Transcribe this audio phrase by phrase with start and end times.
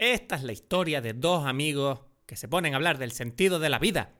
[0.00, 3.68] Esta es la historia de dos amigos que se ponen a hablar del sentido de
[3.68, 4.14] la vida.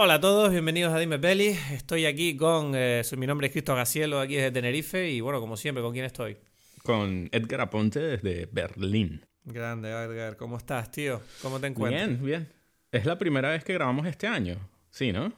[0.00, 1.58] Hola a todos, bienvenidos a Dime Peli.
[1.72, 2.70] Estoy aquí con.
[2.76, 5.10] eh, mi nombre es Cristo Gacielo, aquí desde Tenerife.
[5.10, 6.36] Y bueno, como siempre, ¿con quién estoy?
[6.84, 9.26] con Edgar Aponte desde Berlín.
[9.44, 10.36] Grande, Edgar.
[10.36, 11.20] ¿Cómo estás, tío?
[11.42, 12.06] ¿Cómo te encuentras?
[12.06, 12.48] Bien, bien.
[12.92, 14.68] Es la primera vez que grabamos este año.
[14.88, 15.32] Sí, ¿no?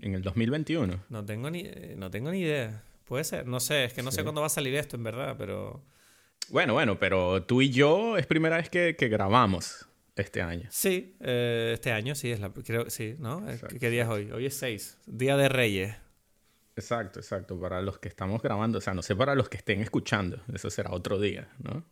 [0.00, 1.04] En el 2021.
[1.08, 2.82] No tengo ni, no tengo ni idea.
[3.04, 5.36] Puede ser, no sé, es que no sé cuándo va a salir esto, en verdad,
[5.38, 5.84] pero.
[6.48, 10.68] Bueno, bueno, pero tú y yo es primera vez que, que grabamos este año.
[10.70, 12.50] Sí, eh, este año sí es la.
[12.50, 13.48] Creo sí, ¿no?
[13.48, 14.30] Eh, Exacto, ¿Qué día es hoy?
[14.30, 15.96] Hoy es 6, Día de Reyes.
[16.76, 17.60] Exacto, exacto.
[17.60, 20.70] Para los que estamos grabando, o sea, no sé para los que estén escuchando, eso
[20.70, 21.84] será otro día, ¿no?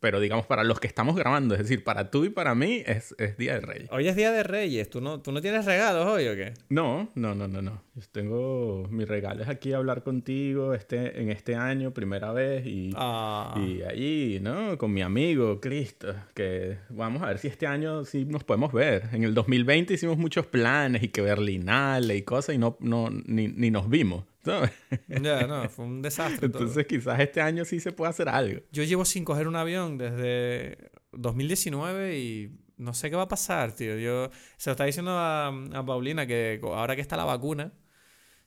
[0.00, 3.14] Pero digamos, para los que estamos grabando, es decir, para tú y para mí es,
[3.18, 3.88] es Día de Reyes.
[3.90, 4.90] Hoy es Día de Reyes.
[4.90, 6.52] ¿Tú no, ¿Tú no tienes regalos hoy o qué?
[6.68, 7.82] No, no, no, no, no.
[7.94, 12.92] Yo tengo mis regalos aquí a hablar contigo este, en este año, primera vez, y,
[12.96, 13.54] Ah.
[13.56, 14.76] y allí, ¿no?
[14.78, 19.04] Con mi amigo Cristo, que vamos a ver si este año sí nos podemos ver.
[19.12, 23.48] En el 2020 hicimos muchos planes y que Berlinale y cosas y no, no ni,
[23.48, 24.70] ni nos vimos, ¿sabes?
[25.08, 26.48] Ya, no, fue un desastre.
[26.48, 26.62] todo.
[26.62, 28.60] Entonces quizás este año sí se puede hacer algo.
[28.72, 33.72] Yo llevo sin coger un avión desde 2019 y no sé qué va a pasar,
[33.72, 33.98] tío.
[33.98, 37.72] Yo se lo estaba diciendo a, a Paulina que ahora que está la vacuna,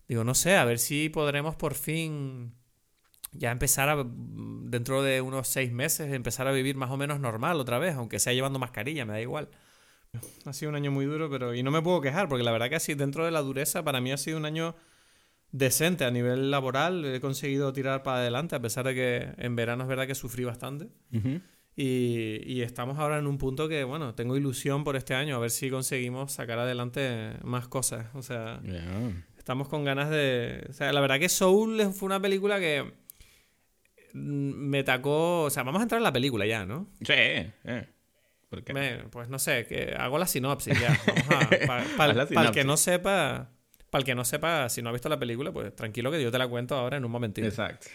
[0.07, 2.53] digo, no sé, a ver si podremos por fin
[3.31, 7.59] ya empezar a, dentro de unos seis meses, empezar a vivir más o menos normal
[7.59, 9.49] otra vez, aunque sea llevando mascarilla, me da igual.
[10.45, 11.53] Ha sido un año muy duro, pero...
[11.53, 14.01] Y no me puedo quejar, porque la verdad que así dentro de la dureza, para
[14.01, 14.75] mí ha sido un año
[15.51, 17.03] decente a nivel laboral.
[17.05, 20.43] He conseguido tirar para adelante, a pesar de que en verano es verdad que sufrí
[20.43, 20.87] bastante.
[21.13, 21.41] Ujú.
[21.79, 25.39] Y, y estamos ahora en un punto que, bueno, tengo ilusión por este año, a
[25.39, 28.07] ver si conseguimos sacar adelante más cosas.
[28.15, 29.11] O sea, Ya.
[29.37, 30.65] estamos con ganas de...
[30.69, 32.93] O sea, la verdad que Soul fue una película que
[34.13, 34.19] mm,
[34.69, 35.43] me tacó...
[35.43, 36.87] O sea, vamos a entrar en la película ya, ¿no?
[37.01, 37.87] Sí, eh.
[38.49, 38.73] ¿Por qué?
[38.73, 40.97] Me- pues no sé, que hago la sinopsis ya.
[41.67, 43.51] Para Haz la el que no sepa...
[43.89, 46.31] Para el que no sepa, si no ha visto la película, pues tranquilo que yo
[46.31, 47.47] te la cuento ahora en un momentito.
[47.47, 47.87] Exacto.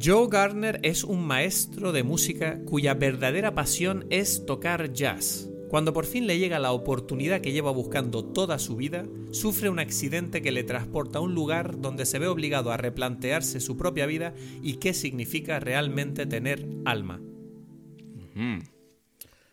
[0.00, 5.48] Joe Gardner es un maestro de música cuya verdadera pasión es tocar jazz.
[5.68, 9.78] Cuando por fin le llega la oportunidad que lleva buscando toda su vida, sufre un
[9.78, 14.06] accidente que le transporta a un lugar donde se ve obligado a replantearse su propia
[14.06, 17.20] vida y qué significa realmente tener alma.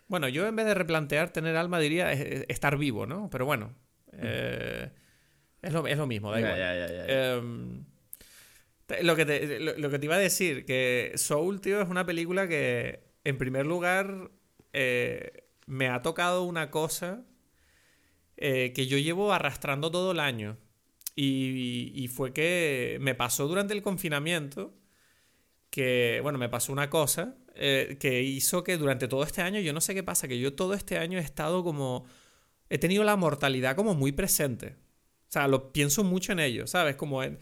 [0.07, 3.29] Bueno, yo en vez de replantear tener alma diría eh, estar vivo, ¿no?
[3.29, 3.75] Pero bueno,
[4.19, 4.89] eh,
[5.61, 6.59] es, lo, es lo mismo, da Ya, igual.
[6.59, 7.33] ya, ya, ya.
[7.35, 7.85] Em,
[9.01, 12.05] lo, que te, lo, lo que te iba a decir, que Soul, tío, es una
[12.05, 14.31] película que, en primer lugar,
[14.73, 17.25] eh, me ha tocado una cosa
[18.37, 20.57] eh, que yo llevo arrastrando todo el año.
[21.15, 24.75] Y, y fue que me pasó durante el confinamiento
[25.71, 29.73] que, bueno, me pasó una cosa eh, que hizo que durante todo este año, yo
[29.73, 32.05] no sé qué pasa, que yo todo este año he estado como...
[32.69, 34.75] He tenido la mortalidad como muy presente.
[35.27, 36.95] O sea, lo pienso mucho en ello, ¿sabes?
[36.95, 37.39] Como en-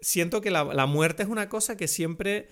[0.00, 2.48] siento que la, la muerte es una cosa que siempre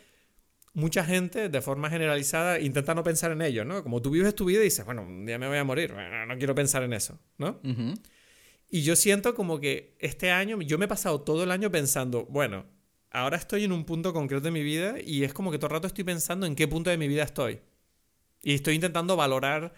[0.73, 3.83] mucha gente, de forma generalizada, intenta no pensar en ello, ¿no?
[3.83, 6.27] Como tú vives tu vida y dices, bueno, un día me voy a morir, bueno,
[6.27, 7.61] no quiero pensar en eso, ¿no?
[8.69, 12.25] Y yo siento como que este año, yo me he pasado todo el año pensando,
[12.25, 12.65] bueno,
[13.11, 15.75] ahora estoy en un punto concreto de mi vida y es como que todo el
[15.75, 17.61] rato estoy pensando en qué punto de mi vida estoy.
[18.43, 19.75] Y estoy intentando valorar,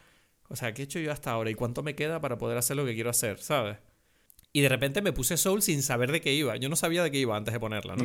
[0.49, 2.77] o sea, qué he hecho yo hasta ahora y cuánto me queda para poder hacer
[2.77, 3.79] lo que quiero hacer, ¿sabes?
[4.53, 6.57] Y de repente me puse Soul sin saber de qué iba.
[6.57, 8.05] Yo no sabía de qué iba antes de ponerla, ¿no?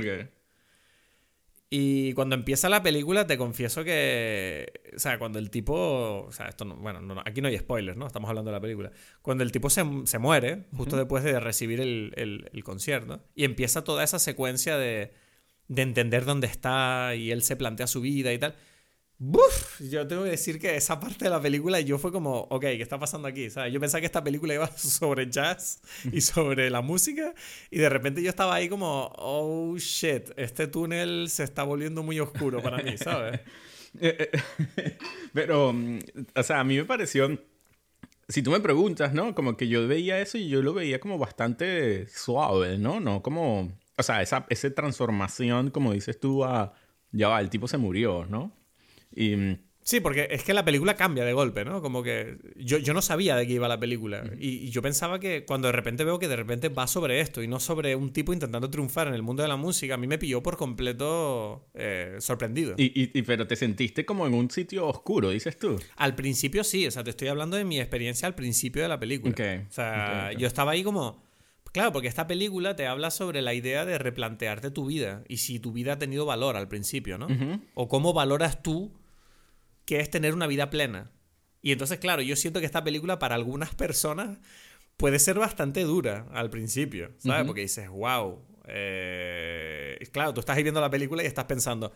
[1.74, 4.70] Y cuando empieza la película, te confieso que.
[4.94, 6.26] O sea, cuando el tipo.
[6.28, 6.76] O sea, esto no.
[6.76, 8.06] Bueno, no, no, aquí no hay spoilers, ¿no?
[8.08, 8.92] Estamos hablando de la película.
[9.22, 13.46] Cuando el tipo se, se muere, justo después de recibir el, el- el concierto, y
[13.46, 15.14] empieza toda esa secuencia de,
[15.70, 18.56] de entender dónde está y él se plantea su vida y tal.
[19.24, 19.80] ¡Buf!
[19.82, 22.82] Yo tengo que decir que esa parte de la película yo fue como, ok, ¿qué
[22.82, 23.52] está pasando aquí?
[23.52, 23.72] ¿Sabes?
[23.72, 25.80] Yo pensaba que esta película iba sobre jazz
[26.12, 27.36] y sobre la música
[27.70, 32.20] y de repente yo estaba ahí como, oh shit, este túnel se está volviendo muy
[32.20, 33.40] oscuro para mí, ¿sabes?
[34.00, 34.32] Eh,
[34.78, 34.98] eh,
[35.34, 36.00] Pero, mm,
[36.34, 37.38] o sea, a mí me pareció,
[38.30, 39.36] si tú me preguntas, ¿no?
[39.36, 43.02] Como que yo veía eso y yo lo veía como bastante suave, ¿no?
[43.02, 46.74] No como, o sea, esa, esa transformación, como dices tú, a,
[47.12, 48.61] ya va, el tipo se murió, ¿no?
[49.16, 51.82] Y, mm, Sí, porque es que la película cambia de golpe, ¿no?
[51.82, 54.24] Como que yo, yo no sabía de qué iba la película.
[54.40, 57.42] y, y yo pensaba que cuando de repente veo que de repente va sobre esto
[57.42, 60.06] y no sobre un tipo intentando triunfar en el mundo de la música, a mí
[60.06, 62.76] me pilló por completo eh, sorprendido.
[62.78, 65.80] Y, y- pero te sentiste como en un sitio oscuro, dices tú.
[65.98, 69.00] Al principio sí, o sea, te estoy hablando de mi experiencia al principio de la
[69.00, 69.32] película.
[69.32, 70.40] Ok, O sea, ok, ok.
[70.42, 71.24] yo estaba ahí como...
[71.72, 75.58] Claro, porque esta película te habla sobre la idea de replantearte tu vida y si
[75.60, 77.28] tu vida ha tenido valor al principio, ¿no?
[77.74, 78.92] O cómo valoras tú
[79.86, 81.12] qué es tener una vida plena.
[81.62, 84.40] Y entonces, claro, yo siento que esta película para algunas personas
[84.98, 87.46] puede ser bastante dura al principio, ¿sabes?
[87.46, 88.44] Porque dices, wow.
[90.12, 91.92] claro, tú estás ahí viendo la película y estás pensando,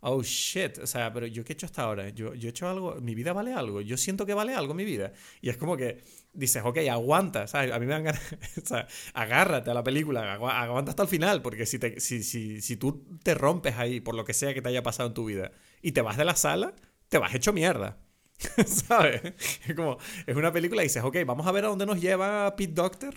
[0.00, 2.68] oh shit, o sea, pero yo qué he hecho hasta ahora, yo, yo he hecho
[2.68, 5.12] algo, mi vida vale algo, yo siento que vale algo mi vida.
[5.40, 7.72] Y es como que dices, ok, aguanta, ¿sabes?
[7.72, 8.22] A mí me dan ganas,
[8.62, 12.22] o sea, agárrate a la película, agu- aguanta hasta el final, porque si, te, si,
[12.22, 15.14] si, si tú te rompes ahí por lo que sea que te haya pasado en
[15.14, 15.50] tu vida
[15.82, 16.74] y te vas de la sala,
[17.08, 17.98] te vas hecho mierda.
[18.66, 19.22] ¿Sabes?
[19.66, 22.54] Es como, es una película y dices, ok, vamos a ver a dónde nos lleva
[22.56, 23.14] Pete Doctor.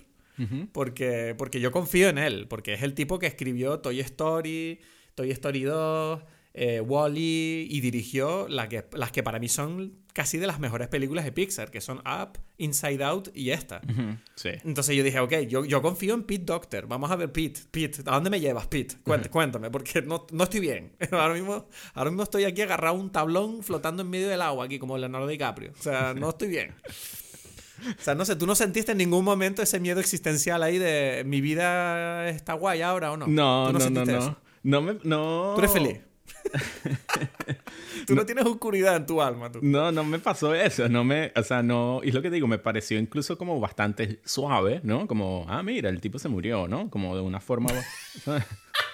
[0.72, 4.80] Porque, porque yo confío en él, porque es el tipo que escribió Toy Story,
[5.14, 6.20] Toy Story 2,
[6.54, 10.88] eh, Wally y dirigió la que, las que para mí son casi de las mejores
[10.88, 13.80] películas de Pixar, que son Up, Inside Out y esta.
[14.34, 14.50] Sí.
[14.62, 16.86] Entonces yo dije, ok, yo, yo confío en Pete Doctor.
[16.86, 18.96] Vamos a ver, Pete, Pete, ¿a dónde me llevas, Pete?
[19.04, 20.92] Cuént- Cuéntame, porque no, no estoy bien.
[21.12, 24.66] Ahora mismo, ahora mismo estoy aquí agarrado a un tablón flotando en medio del agua,
[24.66, 25.72] aquí como Leonardo DiCaprio.
[25.78, 26.74] O sea, no estoy bien.
[27.98, 31.24] O sea, no sé, ¿tú no sentiste en ningún momento ese miedo existencial ahí de
[31.26, 33.26] mi vida está guay ahora o no?
[33.26, 34.18] No, ¿Tú no, no, no.
[34.18, 34.36] eso?
[34.62, 35.52] No me, no.
[35.54, 35.98] Tú eres feliz.
[38.06, 39.60] tú no tienes oscuridad en tu alma, tú.
[39.62, 42.46] No, no me pasó eso, no me, o sea, no, y es lo que digo,
[42.46, 45.06] me pareció incluso como bastante suave, ¿no?
[45.06, 46.90] Como, ah, mira, el tipo se murió, ¿no?
[46.90, 47.70] Como de una forma...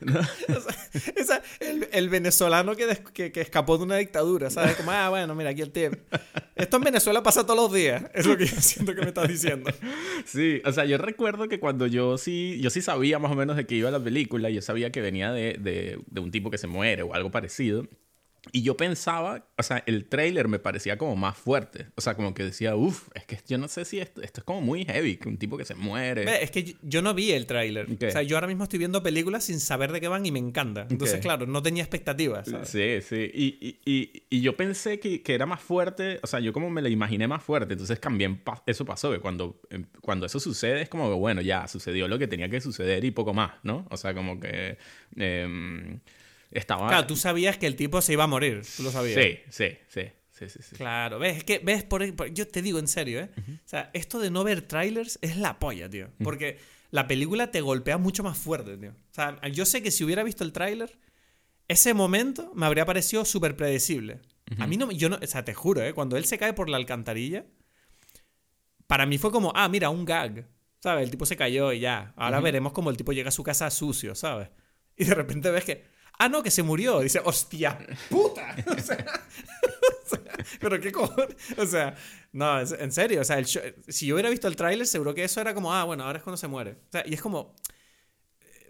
[1.92, 4.76] El, venezolano que, que, escapó de una dictadura, ¿sabes?
[4.76, 5.90] Como, ah, bueno, mira, aquí el tío.
[6.54, 8.04] Esto en Venezuela pasa todos los días.
[8.14, 9.70] Es lo que yo siento que me estás diciendo.
[10.24, 13.56] Sí, o sea, yo recuerdo que cuando yo sí, yo sí sabía más o menos
[13.56, 16.66] de qué iba la película, yo sabía que venía de, de un tipo que se
[16.66, 17.86] muere o algo parecido.
[18.52, 21.88] Y yo pensaba, o sea, el tráiler me parecía como más fuerte.
[21.96, 24.44] O sea, como que decía, uff, es que yo no sé si esto, esto es
[24.44, 26.42] como muy heavy, que un tipo que se muere.
[26.42, 27.90] Es que yo, no vi el tráiler.
[27.90, 28.04] Ok.
[28.08, 30.38] O sea, yo ahora mismo estoy viendo películas sin saber de qué van y me
[30.38, 30.86] encanta.
[30.88, 32.48] Entonces, claro, no tenía expectativas.
[32.48, 32.68] ¿sabes?
[32.68, 33.30] Sí, sí.
[33.34, 36.70] Y, y, y, y yo pensé que, que era más fuerte, o sea, yo como
[36.70, 40.82] me la imaginé más fuerte, entonces también eso pasó, que cuando, em, cuando eso sucede
[40.82, 43.86] es como que, bueno, ya sucedió lo que tenía que suceder y poco más, ¿no?
[43.90, 44.78] O sea, como que
[45.16, 46.00] em,
[46.50, 46.88] estaba...
[46.88, 48.62] Claro, tú sabías que el tipo se iba a morir.
[48.76, 49.22] Tú lo sabías.
[49.22, 50.76] Sí, sí, sí, sí, sí, sí.
[50.76, 53.30] Claro, ves, es que, ves, por, por- yo te digo en serio, ¿eh?
[53.36, 56.08] O sea, esto de no ver trailers es la polla, tío.
[56.22, 56.58] Porque
[56.90, 58.90] la película te golpea mucho más fuerte, tío.
[58.90, 60.98] O sea, yo sé que si hubiera visto el tráiler,
[61.68, 64.20] ese momento me habría parecido súper predecible.
[64.58, 65.92] A mí no, me- yo no, o sea, te juro, ¿eh?
[65.92, 67.44] Cuando él se cae por la alcantarilla,
[68.86, 70.46] para mí fue como, ah, mira, un gag.
[70.80, 71.04] ¿Sabes?
[71.04, 72.12] El tipo se cayó y ya.
[72.16, 74.48] Ahora veremos cómo el tipo llega a su casa sucio, ¿sabes?
[74.96, 75.84] Y de repente ves que,
[76.18, 77.00] ah, no, que se murió.
[77.00, 77.78] dice, hostia,
[78.10, 78.54] puta.
[78.70, 78.80] O
[80.16, 80.24] sea,
[80.60, 81.36] pero qué cojones.
[81.58, 81.94] O sea,
[82.32, 83.20] no, en serio.
[83.20, 85.74] O sea, el show- si yo hubiera visto el tráiler, seguro que eso era como,
[85.74, 86.70] ah, bueno, ahora es cuando se muere.
[86.72, 87.54] O sea, y es como,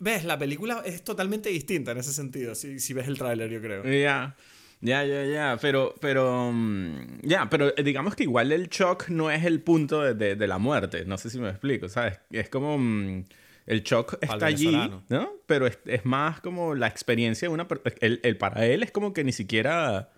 [0.01, 3.61] ves, la película es totalmente distinta en ese sentido, si, si ves el tráiler, yo
[3.61, 3.85] creo.
[3.85, 4.37] Ya,
[4.81, 9.31] ya, ya, ya, pero, pero, mm, ya, pero eh, digamos que igual el shock no
[9.31, 12.19] es el punto de, de- de la muerte, no sé si me explico, ¿sabes?
[12.31, 13.25] Es como, mm,
[13.69, 14.75] el shock está allí.
[15.09, 15.33] ¿no?
[15.47, 17.69] Pero es, es más como la experiencia de una,
[18.01, 20.11] el, el para él es como que ni siquiera,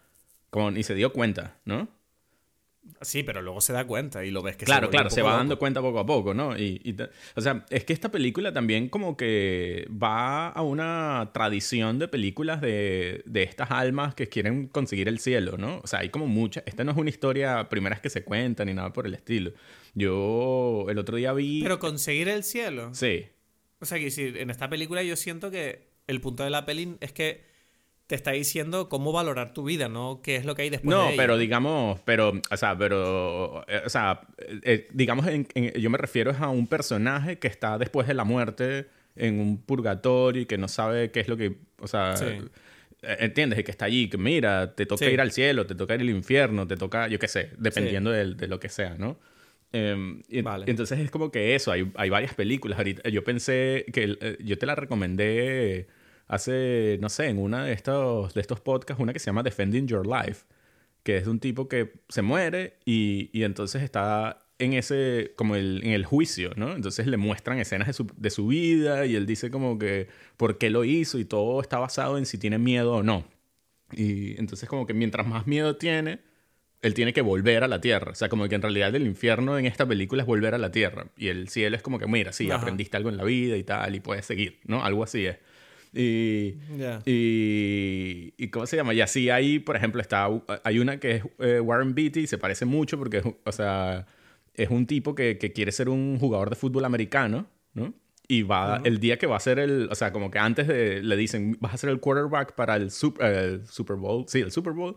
[0.51, 1.89] como ni se dio cuenta, ¿no?
[3.03, 5.37] Sí, pero luego se da cuenta y lo ves que Claro, vuelve claro, se va
[5.37, 6.57] dando cuenta poco a poco, ¿no?
[6.57, 6.97] Y, y
[7.35, 12.61] o sea, es que esta película también como que va a una tradición de películas
[12.61, 15.81] de, de estas almas que quieren conseguir el cielo, ¿no?
[15.83, 16.63] O sea, hay como muchas...
[16.67, 19.53] Esta no es una historia primeras que se cuentan ni nada por el estilo.
[19.95, 21.63] Yo el otro día vi...
[21.63, 22.91] Pero conseguir el cielo.
[22.95, 23.27] Sí.
[23.81, 26.97] O sea, que si en esta película yo siento que el punto de la peli
[27.01, 27.49] es que
[28.07, 31.05] te está diciendo cómo valorar tu vida, no qué es lo que hay después No,
[31.05, 31.17] de ella.
[31.23, 34.21] pero digamos, pero, o sea, pero, eh, o sea,
[34.65, 38.25] eh, digamos, en- en- yo me refiero a un personaje que está después de la
[38.25, 42.25] muerte en un purgatorio y que no sabe qué es lo que, o sea, Sí.
[43.03, 45.11] eh, entiendes, Y que está allí, que mira, te toca Sí.
[45.13, 48.25] ir al cielo, te toca ir al infierno, te toca, yo qué sé, dependiendo de,
[48.49, 49.19] lo que sea, ¿no?
[49.73, 50.67] Eh, y, Vale.
[50.69, 52.79] Entonces es como que eso, hay, hay varias películas.
[52.79, 55.87] Ahorita, yo pensé que eh, yo te la recomendé
[56.27, 59.87] hace, no sé, en una de estos, de estos podcasts, una que se llama Defending
[59.87, 60.47] Your Life,
[61.03, 65.57] que es de un tipo que se muere y, y entonces está en ese, como
[65.57, 66.75] el, en el juicio, ¿no?
[66.75, 70.59] Entonces le muestran escenas de su, de su vida y él dice como que por
[70.59, 73.25] qué lo hizo y todo está basado en si tiene miedo o no.
[73.93, 76.21] Y entonces como que mientras más miedo tiene,
[76.83, 78.13] él tiene que volver a la tierra.
[78.13, 80.71] O sea, como que en realidad el infierno en esta película es volver a la
[80.71, 81.07] tierra.
[81.17, 82.61] Y el cielo es como que, mira, sí, Ajá.
[82.61, 84.83] aprendiste algo en la vida y tal, y puedes seguir, ¿no?
[84.85, 85.37] Algo así es.
[85.93, 86.55] Y,
[87.05, 88.95] y, y ¿cómo se llama?
[88.95, 90.29] Y así hay, por ejemplo, está,
[90.65, 94.07] hay una que es eh, Warren Beatty, se parece mucho porque, o sea,
[94.55, 97.93] es un tipo que, que quiere ser un jugador de fútbol americano, ¿no?
[98.29, 101.03] Y va, el día que va a ser el, o sea, como que antes de,
[101.03, 104.53] le dicen, vas a ser el quarterback para el, sup- el Super Bowl, sí, el
[104.53, 104.97] Super Bowl,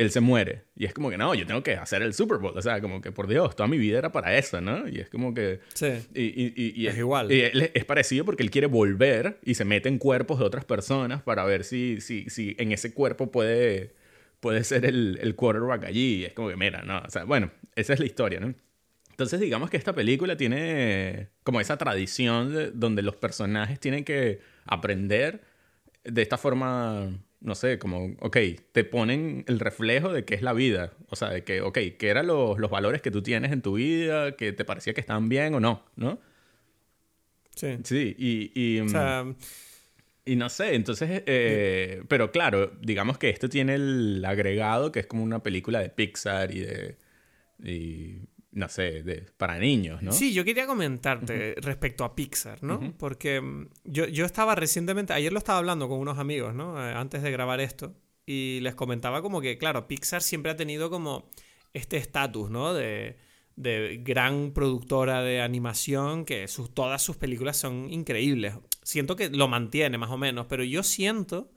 [0.00, 0.64] él se muere.
[0.76, 3.00] Y es como que, no, yo tengo que hacer el Super Bowl, o sea, como
[3.00, 4.88] que, por Dios, toda mi vida era para eso, ¿no?
[4.88, 5.60] Y es como que...
[5.74, 5.86] Sí.
[6.14, 7.30] Y, y- y- y Es igual.
[7.30, 10.64] él es, es parecido porque él quiere volver y se mete en cuerpos de otras
[10.64, 13.94] personas para ver si, si, si en ese cuerpo puede,
[14.40, 16.16] puede ser el, el quarterback allí.
[16.20, 18.54] Y es como que, mira, no, o sea, bueno, esa es la historia, ¿no?
[19.10, 24.40] Entonces, digamos que esta película tiene como esa tradición de- donde los personajes tienen que
[24.64, 25.42] aprender
[26.04, 28.36] de esta forma, no sé, como, ok,
[28.72, 30.92] te ponen el reflejo de qué es la vida.
[31.08, 33.74] O sea, de que, ok, qué eran los, los valores que tú tienes en tu
[33.74, 36.20] vida, que te parecía que estaban bien o no, ¿no?
[37.54, 37.78] Sí.
[37.84, 39.24] Sí, y, y, O mm, sea,
[40.24, 45.06] y no sé, entonces, eh, pero claro, digamos que esto tiene el agregado que es
[45.06, 46.96] como una película de Pixar y de,
[47.62, 48.20] y,
[48.52, 50.12] no sé, de, para niños, ¿no?
[50.12, 52.94] Sí, yo quería comentarte respecto a Pixar, ¿no?
[52.98, 56.82] Porque mm, yo, yo estaba recientemente, ayer lo estaba hablando con unos amigos, ¿no?
[56.84, 57.94] Eh, antes de grabar esto,
[58.26, 61.30] y les comentaba como que, claro, Pixar siempre ha tenido como
[61.72, 62.74] este estatus, ¿no?
[62.74, 63.16] De,
[63.56, 68.54] de gran productora de animación, que sus, todas sus películas son increíbles.
[68.82, 71.52] Siento que lo mantiene más o menos, pero yo siento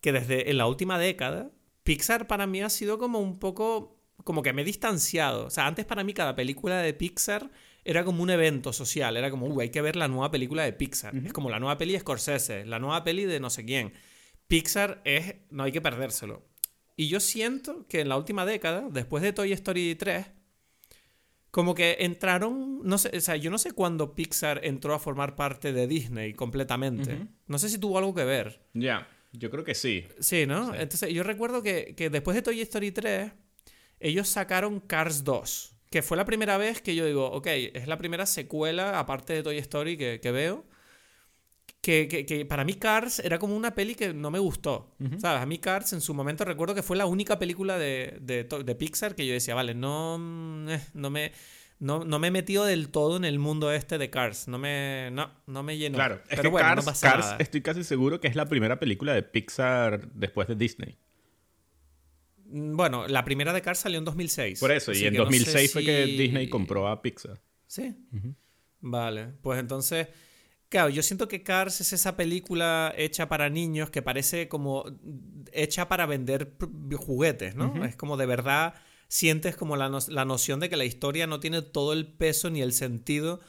[0.00, 1.50] que desde en la última década,
[1.82, 5.46] Pixar para mí ha sido como un poco, como que me he distanciado.
[5.46, 7.50] O sea, antes para mí cada película de Pixar
[7.84, 10.72] era como un evento social, era como, uy, hay que ver la nueva película de
[10.72, 11.16] Pixar.
[11.16, 13.92] Es como la nueva peli de Scorsese, la nueva peli de no sé quién.
[14.48, 16.44] Pixar es, no hay que perdérselo.
[16.96, 20.26] Y yo siento que en la última década, después de Toy Story 3,
[21.50, 25.34] como que entraron, no sé, o sea, yo no sé cuándo Pixar entró a formar
[25.34, 27.26] parte de Disney completamente.
[27.46, 28.60] No sé si tuvo algo que ver.
[28.74, 30.06] Ya, yo creo que sí.
[30.20, 30.72] Sí, ¿no?
[30.72, 30.78] Sí.
[30.80, 33.32] Entonces yo recuerdo que, que después de Toy Story 3,
[34.00, 37.98] ellos sacaron Cars 2, que fue la primera vez que yo digo, ok, es la
[37.98, 40.64] primera secuela, aparte de Toy Story, que, que veo.
[41.82, 44.94] Que, que- que para mí Cars era como una peli que no me gustó.
[45.18, 45.40] ¿Sabes?
[45.42, 49.14] A mí Cars en su momento recuerdo que fue la única película de, de, Pixar
[49.14, 50.16] que yo decía, vale, no,
[50.70, 51.32] eh, no me...
[51.78, 54.48] No, no me he metido del todo en el mundo este de Cars.
[54.48, 55.96] No me, no, no me llenó.
[55.96, 57.36] Claro, es Pero que bueno, Cars, no pasa Cars nada.
[57.38, 60.98] estoy casi seguro que es la primera película de Pixar después de Disney.
[62.50, 64.60] Mm, Bueno, la primera de Cars salió en 2006.
[64.60, 67.40] Por eso, y en que no sé 2006 fue que Disney compró a Pixar.
[67.66, 67.94] Sí.
[68.80, 70.08] Vale, pues entonces,
[70.68, 74.84] claro, yo siento que Cars es esa película hecha para niños que parece como
[75.52, 76.54] hecha para vender
[76.96, 77.84] juguetes, ¿no?
[77.84, 78.74] Es como de verdad
[79.08, 82.48] sientes como la, no- la noción de que la historia no tiene todo el peso
[82.48, 83.40] ni el sentido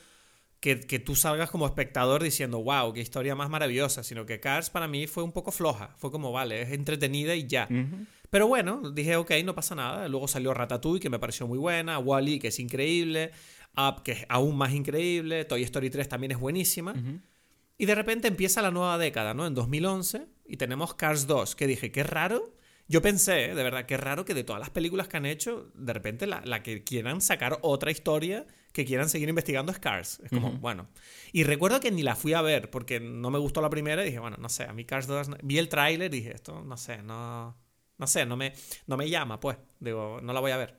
[0.60, 4.70] que, que tú salgas como espectador diciendo, wow, qué historia más maravillosa, sino que Cars
[4.70, 7.68] para mí fue un poco floja, fue como, vale, es entretenida y ya.
[8.32, 10.08] Pero bueno, dije, ok, no pasa nada.
[10.08, 13.32] Luego salió Ratatouille, que me pareció muy buena, Wally, que es increíble,
[13.78, 16.94] Up, que es aún más increíble, Toy Story 3 también es buenísima.
[17.78, 19.46] Y de repente empieza la nueva década, ¿no?
[19.46, 22.56] En 2011, y tenemos Cars 2, que dije, qué raro.
[22.88, 23.56] Yo pensé, ¿eh?
[23.56, 26.42] de verdad, qué raro que de todas las películas que han hecho, de repente la,
[26.46, 30.20] la que quieran sacar otra historia, que quieran seguir investigando es Cars.
[30.24, 30.88] Es como, bueno.
[31.34, 34.06] Y recuerdo que ni la fui a ver, porque no me gustó la primera, y
[34.08, 36.62] dije, bueno, no sé, a mí Cars 2, no- vi el tráiler y dije, esto,
[36.64, 37.58] no sé, no,
[38.02, 38.54] no sé, no me,
[38.88, 39.58] no me llama, pues.
[39.80, 40.76] Digo, no la voy a ver.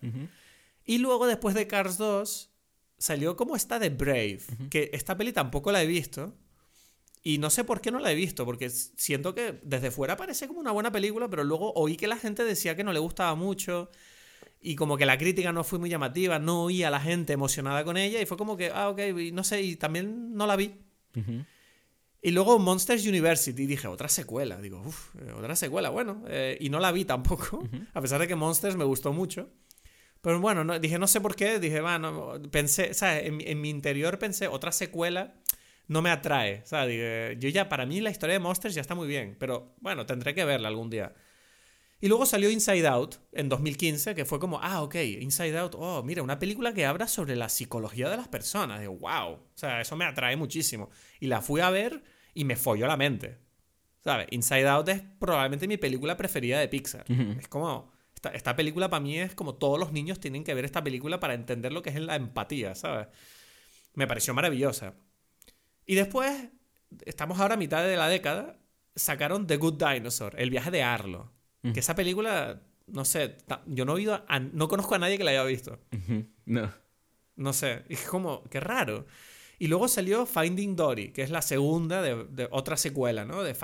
[0.85, 2.51] Y luego, después de Cars 2,
[2.99, 6.35] salió como esta de Brave, que esta peli tampoco la he visto.
[7.23, 10.49] Y no sé por qué no la he visto, porque siento que desde fuera parece
[10.49, 13.37] como una buena película, pero luego oí que la gente decía que no le gustaba
[13.37, 13.89] mucho
[14.61, 17.85] y como que la crítica no fue muy llamativa, no oí a la gente emocionada
[17.85, 20.57] con ella y fue como que, ah, ok, y no sé, y también no la
[20.57, 20.75] vi.
[22.25, 24.57] Y luego Monsters University, dije, otra secuela.
[24.61, 26.23] Digo, uff, otra secuela, bueno.
[26.29, 29.51] eh, y no la vi tampoco, a pesar de que Monsters me gustó mucho.
[30.21, 31.59] Pero bueno, no, dije, no sé por qué.
[31.59, 33.25] Dije, bueno, pensé, ¿sabes?
[33.27, 35.35] En, mi- en mi interior pensé, otra secuela
[35.89, 36.63] no me atrae.
[36.65, 36.89] ¿sabes?
[36.91, 39.37] Dije, yo ya, para mí la historia de Monsters ya está muy bien.
[39.41, 41.13] Pero bueno, tendré que verla algún día.
[42.03, 46.03] Y luego salió Inside Out en 2015, que fue como, ah, ok, Inside Out, oh,
[46.03, 48.81] mira, una película que habla sobre la psicología de las personas.
[48.81, 50.91] Digo, wow, o sea, eso me atrae muchísimo.
[51.21, 52.03] Y la fui a ver
[52.35, 53.39] y me folló la mente.
[54.03, 54.27] ¿Sabes?
[54.33, 57.05] Inside Out es probablemente mi película preferida de Pixar.
[57.39, 60.65] Es como, esta, esta película para mí es como todos los niños tienen que ver
[60.65, 63.07] esta película para entender lo que es la empatía, ¿sabes?
[63.95, 64.95] Me pareció maravillosa.
[65.87, 66.49] Y después,
[67.07, 68.59] estamos ahora a mitad de la década,
[68.97, 71.31] sacaron The Good Dinosaur, el viaje de Arlo.
[71.63, 75.31] Que esa película, no sé, yo no he oído no conozco a nadie que la
[75.31, 75.79] haya visto.
[76.45, 76.73] No.
[77.37, 79.07] No sé, es como, qué raro.
[79.59, 83.45] Y luego salió Finding Dory, que es la segunda de, otra secuela, ¿no?
[83.45, 83.55] De,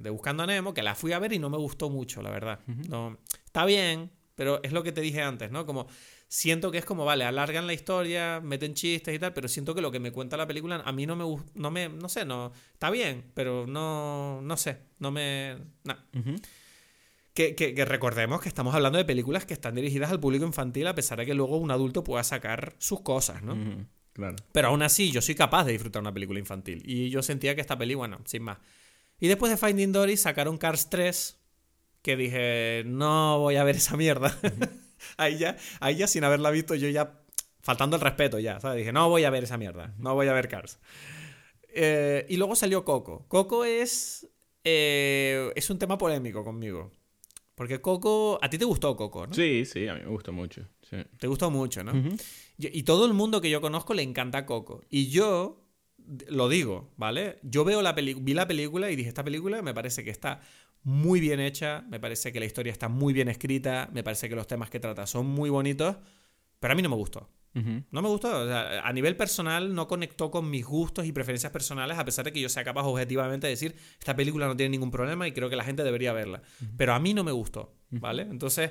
[0.00, 2.30] de, Buscando a Nemo, que la fui a ver y no me gustó mucho, la
[2.30, 2.60] verdad.
[2.88, 5.66] no, está bien, pero es lo que te dije antes, ¿no?
[5.66, 5.88] Como
[6.28, 9.80] siento que es como, vale, alargan la historia, meten chistes y tal, pero siento que
[9.80, 12.24] lo que me cuenta la película a mí no me gusta, no me, no sé,
[12.24, 15.96] no, está bien, pero no, no sé, no me, no.
[17.38, 20.94] Que, que, recordemos que estamos hablando de películas que están dirigidas al público infantil a
[20.96, 23.86] pesar de que luego un adulto pueda sacar sus cosas, ¿no?
[24.12, 24.34] Claro.
[24.50, 26.82] Pero aún así, yo soy capaz de disfrutar una película infantil.
[26.84, 28.58] Y yo sentía que esta peli, bueno, sin más.
[29.20, 31.38] Y después de Finding Dory sacaron Cars 3,
[32.02, 34.36] que dije, no voy a ver esa mierda.
[35.16, 37.20] ahí, ya, ahí ya sin haberla visto, yo ya,
[37.60, 38.78] faltando el respeto ya, ¿sabes?
[38.78, 40.80] Dije, no voy a ver esa mierda, no voy a ver Cars.
[41.68, 43.26] Eh, y luego salió Coco.
[43.28, 44.28] Coco es,
[44.64, 46.97] eh, es un tema polémico conmigo.
[47.58, 49.34] Porque Coco, a ti te gustó Coco, ¿no?
[49.34, 50.62] Sí, sí, a mí me gustó mucho.
[51.18, 51.92] Te gustó mucho, ¿no?
[52.56, 54.84] y, todo el mundo que yo conozco le encanta Coco.
[54.88, 55.66] Y yo
[56.28, 57.40] lo digo, ¿vale?
[57.42, 60.40] Yo veo la vi la película y dije, esta película me parece que está
[60.84, 64.36] muy bien hecha, me parece que la historia está muy bien escrita, me parece que
[64.36, 65.96] los temas que trata son muy bonitos,
[66.60, 67.28] pero a mí no me gustó.
[67.54, 68.28] No me gustó.
[68.30, 72.40] a nivel personal no conectó con mis gustos y preferencias personales, a pesar de que
[72.40, 75.56] yo sea capaz objetivamente de decir, esta película no tiene ningún problema y creo que
[75.56, 76.42] la gente debería verla.
[76.76, 78.22] Pero a mí no me gustó, ¿vale?
[78.22, 78.70] Entonces,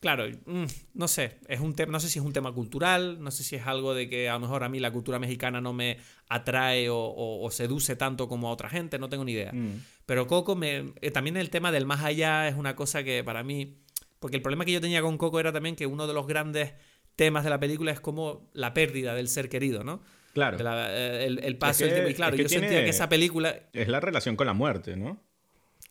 [0.00, 0.64] claro, mm,
[0.94, 3.56] no sé, es un tema, no sé si es un tema cultural, no sé si
[3.56, 6.88] es algo de que a lo mejor a mí la cultura mexicana no me atrae
[6.90, 9.52] o, seduce tanto como a otra gente, no tengo ni idea.
[9.52, 9.84] Mm.
[10.06, 13.42] Pero Coco, me, eh, también el tema del más allá es una cosa que para
[13.42, 13.78] mí,
[14.18, 16.72] porque el problema que yo tenía con Coco era también que uno de los grandes
[17.20, 20.00] temas de la película es como la pérdida del ser querido, ¿no?
[20.32, 20.56] Claro.
[20.58, 22.08] Eh, el, paso del tiempo.
[22.08, 23.60] Y claro, yo sentía que esa película.
[23.74, 25.20] Es la relación con la muerte, ¿no?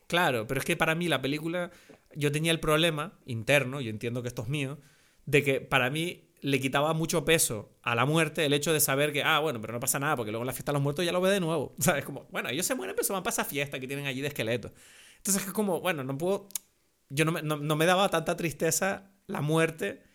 [0.08, 1.70] Claro, pero es que para mí la película.
[2.16, 4.80] Yo tenía el problema interno, yo entiendo que esto es mío,
[5.28, 9.14] de que para mí le quitaba mucho peso a la muerte el hecho de saber
[9.14, 11.06] que, ah, bueno, pero no pasa nada, porque luego en la fiesta de los muertos
[11.06, 11.76] ya lo ve de nuevo.
[11.80, 12.06] ¿Sabes?
[12.06, 14.30] Como, bueno, ellos se mueren, pero se van para esa fiesta que tienen allí de
[14.30, 14.72] esqueletos.
[15.18, 16.50] Entonces es como, bueno, no puedo.
[17.10, 20.09] Yo no me, no me daba tanta tristeza la muerte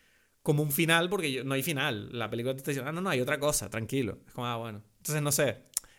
[0.45, 2.11] como un final, porque no hay final.
[2.13, 4.19] La película te está diciendo, ah, no, no, hay otra cosa, tranquilo.
[4.27, 4.83] Es como, ah, bueno.
[4.99, 5.57] Entonces, no sé.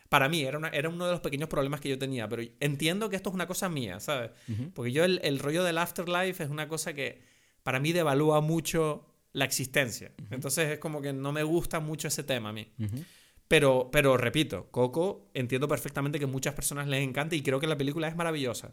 [0.08, 3.16] Para mí era, era uno de los pequeños problemas que yo tenía, pero entiendo que
[3.16, 4.30] esto es una cosa mía, ¿sabes?
[4.72, 7.22] Porque yo el, rollo del afterlife es una cosa que
[7.64, 10.12] para mí devalúa mucho la existencia.
[10.30, 12.72] Entonces es como que no me gusta mucho ese tema a mí.
[13.48, 17.76] Pero, pero repito, Coco entiendo perfectamente que muchas personas les encanta y creo que la
[17.76, 18.72] película es maravillosa.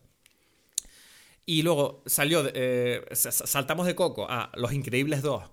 [1.48, 5.44] Y luego salió, eh, saltamos de Coco a Los Increíbles 2,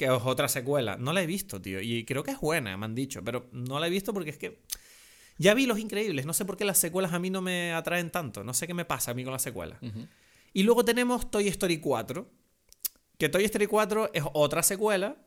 [0.00, 0.96] que es otra secuela.
[0.96, 1.78] No la he visto, tío.
[1.82, 3.22] Y creo que es buena, me han dicho.
[3.22, 4.62] Pero no la he visto porque es que.
[5.36, 6.24] Ya vi Los Increíbles.
[6.24, 8.42] No sé por qué las secuelas a mí no me atraen tanto.
[8.42, 9.78] No sé qué me pasa a mí con las secuelas.
[10.54, 12.26] Y luego tenemos Toy Story 4.
[13.18, 15.18] Que Toy Story 4 es otra secuela.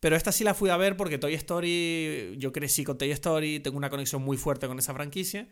[0.00, 2.36] Pero esta sí la fui a ver porque Toy Story.
[2.38, 3.60] Yo crecí con Toy Story.
[3.60, 5.46] Tengo una conexión muy fuerte con esa franquicia.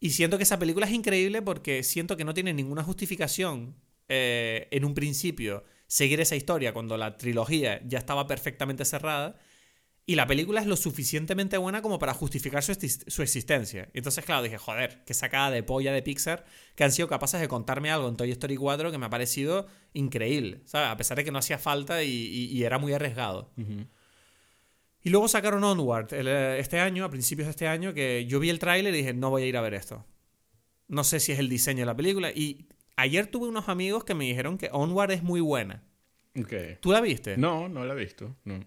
[0.00, 3.76] Y siento que esa película es increíble porque siento que no tiene ninguna justificación
[4.08, 9.38] eh, en un principio seguir esa historia cuando la trilogía ya estaba perfectamente cerrada.
[10.08, 12.72] Y la película es lo suficientemente buena como para justificar su,
[13.22, 13.88] existencia.
[13.92, 16.44] Y entonces, claro, dije, joder, qué sacada de polla de Pixar
[16.76, 19.66] que han sido capaces de contarme algo en Toy Story 4 que me ha parecido
[19.94, 20.90] increíble, ¿sabes?
[20.90, 23.52] A pesar de que no hacía falta y, era muy arriesgado.
[25.02, 28.50] Y luego sacaron Onward eh, este año, a principios de este año, que yo vi
[28.50, 30.04] el tráiler y dije, no voy a ir a ver esto.
[30.88, 32.30] No sé si es el diseño de la película.
[32.30, 35.82] Y Ayer tuve unos amigos que me dijeron que Onward es muy buena.
[36.38, 36.78] Okay.
[36.80, 37.36] ¿Tú la viste?
[37.36, 38.36] No, no la he visto.
[38.44, 38.60] No.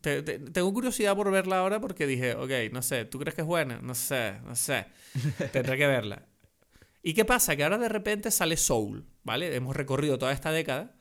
[0.00, 3.80] tengo curiosidad por verla ahora porque dije, ok, no sé, ¿tú crees que es buena?
[3.82, 4.86] No sé, no sé.
[5.52, 6.26] Tendré que verla.
[7.02, 7.56] ¿Y qué pasa?
[7.56, 9.54] Que ahora de repente sale Soul, ¿vale?
[9.54, 10.94] Hemos recorrido toda esta década.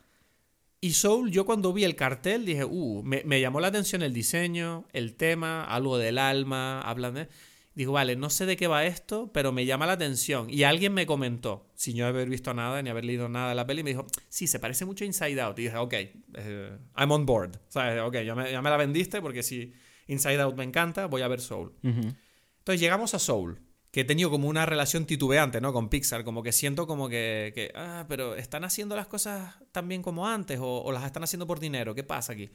[0.80, 4.14] Y Soul, yo cuando vi el cartel dije, uh, me, me llamó la atención el
[4.14, 7.28] diseño, el tema, algo del alma, hablan de...
[7.74, 10.50] Digo, vale, no sé de qué va esto, pero me llama la atención.
[10.50, 13.66] Y alguien me comentó, sin yo haber visto nada ni haber leído nada de la
[13.66, 15.60] peli, me dijo, sí, se parece mucho a Inside Out.
[15.60, 17.62] Y dije, ok, eh, I'm on board.
[17.70, 18.02] ¿Sabes?
[18.02, 19.74] Ok, ya me, ya me, la vendiste porque si
[20.08, 21.74] Inside Out me encanta, voy a ver Soul.
[21.82, 25.72] Entonces llegamos a Soul, que he tenido como una relación titubeante, ¿no?
[25.72, 29.88] Con Pixar, como que siento como que, que ah, pero están haciendo las cosas tan
[29.88, 31.96] bien como antes o, o las están haciendo por dinero.
[31.96, 32.52] ¿Qué pasa aquí?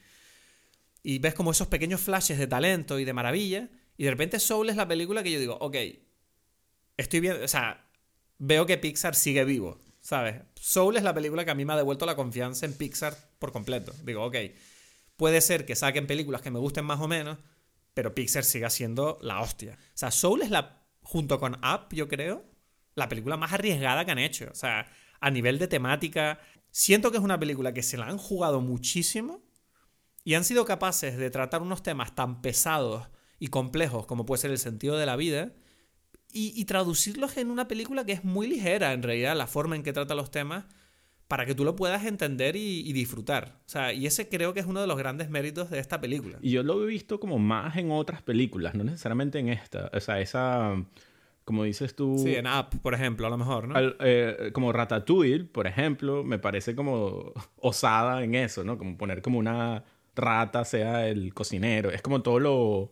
[1.03, 4.71] Y ves como esos pequeños flashes de talento y de maravilla y de repente Soul
[4.71, 5.77] es la película que yo digo, ok,
[6.97, 7.89] estoy bien, o sea,
[8.39, 10.43] veo que Pixar sigue vivo, ¿sabes?
[10.55, 13.53] Soul es la película que a mí me ha devuelto la confianza en Pixar por
[13.53, 13.93] completo.
[14.05, 14.37] Digo, ok,
[15.17, 17.39] puede ser que saquen películas que me gusten más o menos,
[17.95, 19.79] pero Pixar siga siendo la hostia.
[19.81, 22.45] O sea, Soul es la, junto con Up, yo creo,
[22.95, 24.49] la película más arriesgada que han hecho.
[24.51, 26.41] O sea, a nivel de temática.
[26.71, 29.43] Siento que es una película que se la han jugado muchísimo
[30.25, 34.51] y han sido capaces de tratar unos temas tan pesados y complejos como puede ser
[34.51, 35.53] el sentido de la vida
[36.38, 39.94] y, traducirlos en una película que es muy ligera en realidad, la forma en que
[39.94, 40.66] trata los temas
[41.29, 43.59] para que tú lo puedas entender y, disfrutar.
[43.64, 46.38] O sea, y ese creo que es uno de los grandes méritos de esta película.
[46.42, 49.90] Y yo lo he visto como más en otras películas, no necesariamente en esta.
[49.94, 50.75] O sea, esa,
[51.44, 52.18] como dices tú...
[52.18, 53.75] Sí, en Up, por ejemplo, a lo mejor, ¿no?
[54.01, 58.77] Eh, como Ratatouille, por ejemplo, me parece como osada en eso, ¿no?
[58.77, 61.90] Como poner como una rata sea el cocinero.
[61.90, 62.90] Es como todo lo,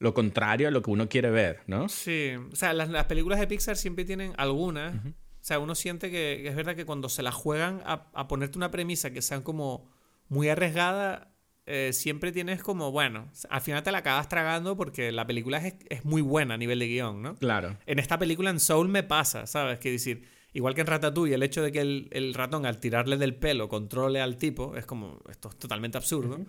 [0.00, 1.88] lo contrario a lo que uno quiere ver, ¿no?
[1.88, 4.96] Sí, o sea, las, películas de Pixar siempre tienen algunas.
[5.06, 8.70] O sea, uno siente que, es verdad que cuando se la juegan a, ponerte una
[8.70, 9.88] premisa que sea como
[10.28, 11.32] muy arriesgada,
[11.66, 15.76] eh, siempre tienes como, bueno, al final te la acabas tragando porque la película es,
[15.88, 17.36] es, muy buena a nivel de guion, ¿no?
[17.36, 17.76] Claro.
[17.86, 19.78] En esta película en Soul me pasa, ¿sabes?
[19.78, 23.36] Que decir, Igual que en Ratatouille, el hecho de que el, ratón al tirarle del
[23.36, 26.44] pelo controle al tipo es como, esto es totalmente absurdo.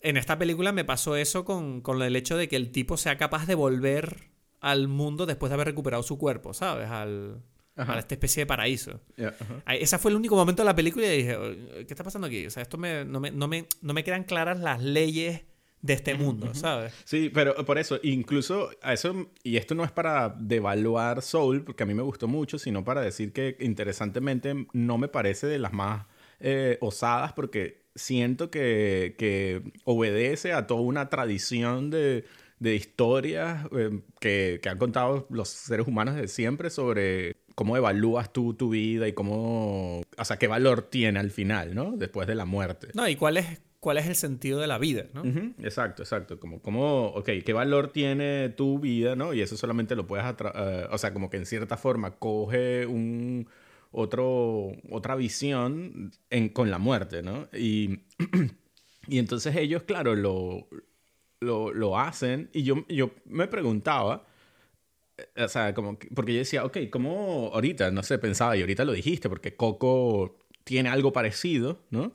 [0.00, 3.46] En esta película me pasó eso con, el hecho de que el tipo sea capaz
[3.46, 4.30] de volver
[4.60, 6.88] al mundo después de haber recuperado su cuerpo, ¿sabes?
[6.88, 7.42] Al,
[7.76, 9.00] a esta especie de paraíso.
[9.66, 11.36] Ese fue el único momento de la película y dije,
[11.86, 12.46] ¿qué está pasando aquí?
[12.46, 15.42] O sea, esto me, no, me, no, me, no me quedan claras las leyes
[15.82, 16.92] de este mundo, ¿sabes?
[17.04, 21.82] Sí, pero por eso, incluso a eso, y esto no es para devaluar Soul, porque
[21.82, 25.72] a mí me gustó mucho, sino para decir que interesantemente no me parece de las
[25.72, 26.06] más
[26.40, 32.24] eh, osadas, porque siento que, que, obedece a toda una tradición de,
[32.60, 38.32] de historias eh, que, que han contado los seres humanos de siempre sobre cómo evalúas
[38.32, 41.96] tú tu vida y cómo, o sea, qué valor tiene al final, ¿no?
[41.96, 42.88] Después de la muerte.
[42.94, 45.22] No, y cuál es cuál es el sentido de la vida, ¿no?
[45.62, 46.40] Exacto, exacto.
[46.40, 49.32] Como, como, ok, ¿qué valor tiene tu vida, no?
[49.32, 53.48] Y eso solamente lo puedes, uh, o sea, como que en cierta forma coge un,
[53.96, 56.12] otro, otra visión
[56.52, 57.48] con la muerte, ¿no?
[57.54, 58.00] Y,
[59.08, 60.68] y entonces ellos, claro, lo,
[61.40, 64.26] lo, lo, hacen y yo, yo me preguntaba,
[65.16, 68.84] eh, o sea, como, porque yo decía, ok, ¿cómo ahorita, no sé, pensaba, y ahorita
[68.84, 72.12] lo dijiste, porque Coco tiene algo parecido, ¿no?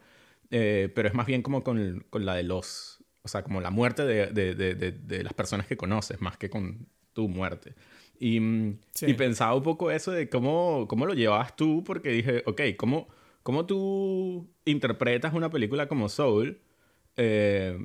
[0.52, 3.72] Eh, pero es más bien como con, con, la de los, o sea, como la
[3.72, 7.74] muerte de, de, de, de, las personas que conoces, más que con tu muerte.
[8.24, 8.38] Y,
[9.02, 13.08] y, pensaba un poco eso de cómo, cómo lo llevabas tú, porque dije, ok, ¿cómo,
[13.42, 16.62] cómo tú interpretas una película como Soul?
[17.18, 17.76] Eh,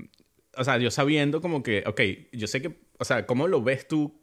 [0.55, 2.01] o sea, yo sabiendo como que, ok,
[2.33, 4.21] yo sé que, o sea, ¿cómo lo ves tú?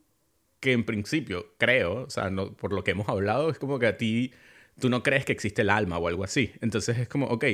[0.59, 3.87] Que en principio, creo, o sea, no, por lo que hemos hablado, es como que
[3.87, 4.33] a ti,
[4.79, 6.51] tú no crees que existe el alma o algo así.
[6.61, 7.45] Entonces es como, ok,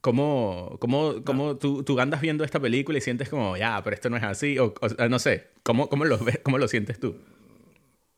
[0.00, 4.08] ¿Cómo, cómo, cómo tú, tú, andas viendo esta película y sientes como, ya, pero esto
[4.08, 4.58] no es así?
[4.58, 4.74] O,
[5.08, 7.16] no sé, ¿cómo, cómo, lo ves, ¿cómo lo sientes tú?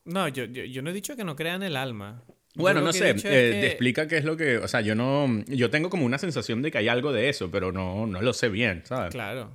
[0.05, 2.23] No, yo, yo, no he dicho que no crean el alma.
[2.55, 5.71] Bueno, no sé, eh, te explica qué es lo que, o sea, yo no, yo
[5.71, 8.49] tengo como una sensación de que hay algo de eso, pero no, no lo sé
[8.49, 9.13] bien, ¿sabes?
[9.13, 9.53] Claro.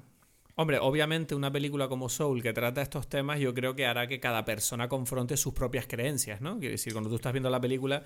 [0.55, 4.19] Hombre, obviamente una película como Soul que trata estos temas, yo creo que hará que
[4.19, 6.59] cada persona confronte sus propias creencias, ¿no?
[6.59, 8.03] Quiero decir, cuando tú estás viendo la película,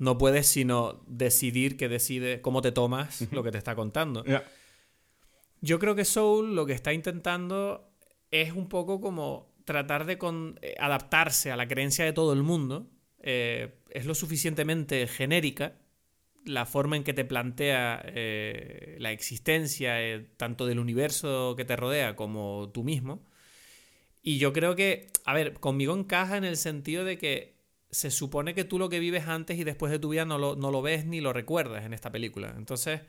[0.00, 4.24] no puedes sino decidir que decide cómo te tomas lo que te está contando.
[5.60, 7.92] Yo creo que Soul lo que está intentando
[8.30, 10.18] es un poco como tratar de
[10.62, 12.88] eh, adaptarse a la creencia de todo el mundo.
[13.22, 15.76] Eh, es lo suficientemente genérica
[16.46, 19.98] la forma en que te plantea eh, la existencia
[20.38, 23.22] tanto del universo que te rodea como tú mismo.
[24.22, 27.59] Y yo creo que, a ver, conmigo encaja en el sentido de que
[27.90, 30.56] se supone que tú lo que vives antes y después de tu vida no lo,
[30.56, 32.54] no lo ves ni lo recuerdas en esta película.
[32.56, 33.00] Entonces,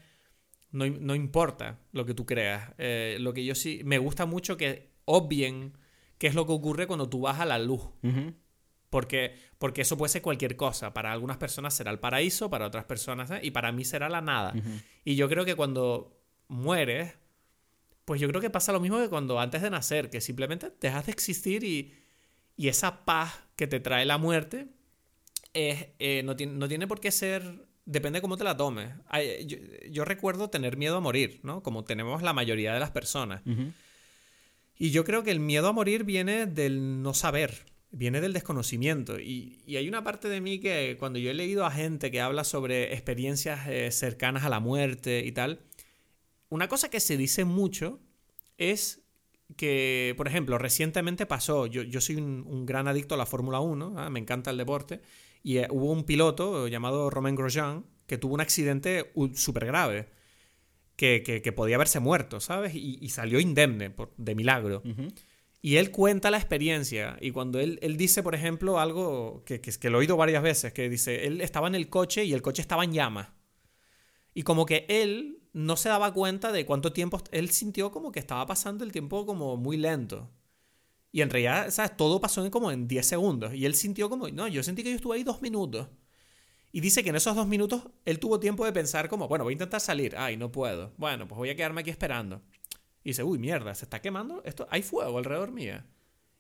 [0.72, 2.74] no, no importa lo que tú creas.
[2.78, 3.82] Eh, lo que yo sí.
[3.84, 5.78] Me gusta mucho que obvien
[6.18, 7.82] qué es lo que ocurre cuando tú vas a la luz.
[8.90, 10.94] porque, porque eso puede ser cualquier cosa.
[10.94, 13.30] Para algunas personas será el paraíso, para otras personas.
[13.32, 13.40] ¿eh?
[13.44, 14.54] Y para mí será la nada.
[15.06, 17.18] Y yo creo que cuando mueres.
[18.04, 21.06] Pues yo creo que pasa lo mismo que cuando antes de nacer, que simplemente dejas
[21.06, 21.94] de existir y,
[22.58, 24.70] y esa paz que te trae la muerte
[25.54, 27.68] es, eh, no, tiene, no, tiene, por qué ser.
[27.86, 28.90] Depende de cómo te la tomes.
[29.92, 31.62] yo, recuerdo tener miedo a morir, ¿no?
[31.62, 33.44] Como tenemos la mayoría de las personas.
[34.80, 39.20] Y yo creo que el miedo a morir viene del no saber, viene del desconocimiento.
[39.20, 42.44] Y, hay una parte de mí que cuando yo he leído a gente que habla
[42.44, 45.60] sobre experiencias eh, cercanas a la muerte y tal,
[46.50, 48.00] una cosa que se dice mucho
[48.58, 49.01] es
[49.56, 53.96] que, por ejemplo, recientemente pasó, yo, yo soy un, gran adicto a la Fórmula 1,
[53.98, 54.10] ¿ah?
[54.10, 55.02] me encanta el deporte,
[55.44, 60.10] y eh, hubo un piloto llamado Romain Grosjean que tuvo un accidente súper grave,
[60.96, 62.76] que, que, podía haberse muerto, ¿sabes?
[62.76, 64.84] Y, salió indemne, por, de milagro.
[65.62, 67.18] Y él cuenta la experiencia.
[67.22, 70.44] Y cuando él, él dice, por ejemplo, algo que, que, que, lo he oído varias
[70.44, 73.30] veces, que dice, él estaba en el coche y el coche estaba en llamas.
[74.34, 78.20] Y como que él no se daba cuenta de cuánto tiempo, él sintió como que
[78.20, 80.30] estaba pasando el tiempo como muy lento.
[81.12, 81.98] Y en realidad, ¿sabes?
[81.98, 83.54] Todo pasó en como en 10 segundos.
[83.54, 85.90] Y él sintió como, no, yo sentí que yo estuve ahí dos minutos.
[86.72, 89.52] Y dice que en esos dos minutos él tuvo tiempo de pensar como, bueno, voy
[89.52, 90.16] a intentar salir.
[90.18, 90.94] Ay, no puedo.
[90.98, 92.42] Bueno, pues voy a quedarme aquí esperando.
[93.04, 94.42] Y dice, uy, mierda, se está quemando.
[94.46, 95.86] Esto, hay fuego alrededor mía.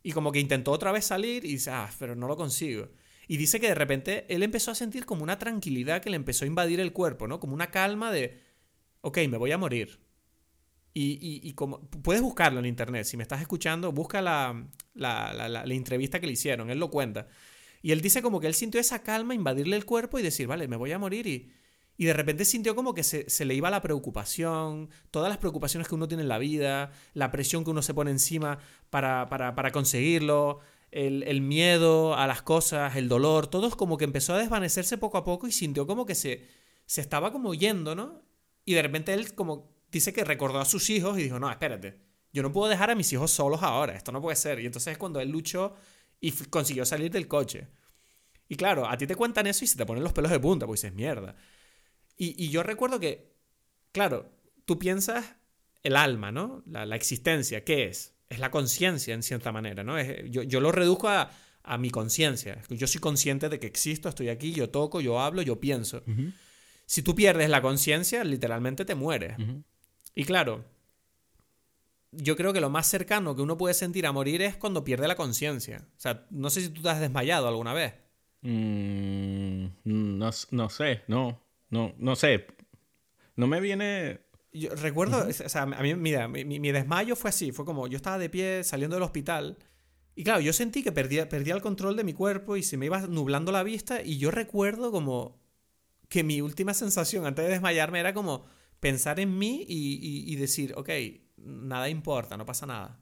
[0.03, 2.87] Y como que intentó otra vez salir y dice, ah, pero no lo consigo.
[3.27, 6.45] Y dice que de repente él empezó a sentir como una tranquilidad que le empezó
[6.45, 7.39] a invadir el cuerpo, ¿no?
[7.39, 8.39] Como una calma de,
[9.01, 9.99] ok, me voy a morir.
[10.93, 15.47] Y, y, como puedes buscarlo en internet, si me estás escuchando, busca la, la, la,
[15.47, 17.27] la, entrevista que le hicieron, él lo cuenta.
[17.81, 20.67] Y él dice como que él sintió esa calma invadirle el cuerpo y decir, vale,
[20.67, 21.49] me voy a morir y,
[21.97, 25.87] y de repente sintió como que se, se, le iba la preocupación, todas las preocupaciones
[25.87, 28.59] que uno tiene en la vida, la presión que uno se pone encima
[28.89, 30.59] para, para, para conseguirlo,
[30.91, 35.17] el, el, miedo a las cosas, el dolor, todo como que empezó a desvanecerse poco
[35.17, 36.47] a poco y sintió como que se,
[36.85, 38.21] se estaba como yendo, ¿no?
[38.71, 41.99] Y de repente él como dice que recordó a sus hijos y dijo, no, espérate,
[42.31, 44.61] yo no puedo dejar a mis hijos solos ahora, esto no puede ser.
[44.61, 45.75] Y entonces es cuando él luchó
[46.21, 47.67] y consiguió salir del coche.
[48.47, 50.65] Y claro, a ti te cuentan eso y se te ponen los pelos de punta,
[50.65, 51.35] pues dices, mierda.
[52.17, 53.33] Y, yo recuerdo que,
[53.91, 54.31] claro,
[54.65, 55.35] tú piensas
[55.81, 56.63] el alma, ¿no?
[56.67, 58.13] La, existencia, ¿qué es?
[58.29, 59.97] Es la conciencia, en cierta manera, ¿no?
[59.97, 61.31] Es, yo, yo, lo reduzco a,
[61.63, 62.61] a mi conciencia.
[62.69, 66.03] Yo soy consciente de que existo, estoy aquí, yo toco, yo hablo, yo pienso.
[66.07, 66.29] Uh.
[66.91, 69.39] Si tú pierdes la conciencia, literalmente te mueres.
[69.39, 69.63] Uh -huh.
[70.13, 70.65] Y claro,
[72.11, 75.07] yo creo que lo más cercano que uno puede sentir a morir es cuando pierde
[75.07, 75.87] la conciencia.
[75.95, 77.93] O sea, no sé si tú te has desmayado alguna vez.
[78.41, 82.45] Mm, no, no, sé, no, no, no sé.
[83.37, 84.19] No me viene...
[84.51, 85.45] Yo recuerdo, uh -huh.
[85.45, 88.29] o sea, a mí, mira, mi, mi, desmayo fue así, fue como yo estaba de
[88.29, 89.57] pie saliendo del hospital
[90.13, 92.87] y claro, yo sentí que perdía, perdía el control de mi cuerpo y se me
[92.87, 95.40] iba nublando la vista y yo recuerdo como
[96.11, 98.45] que mi última sensación antes de desmayarme era como
[98.81, 100.89] pensar en mí y, y, y, decir, ok,
[101.37, 102.99] nada importa, no pasa nada.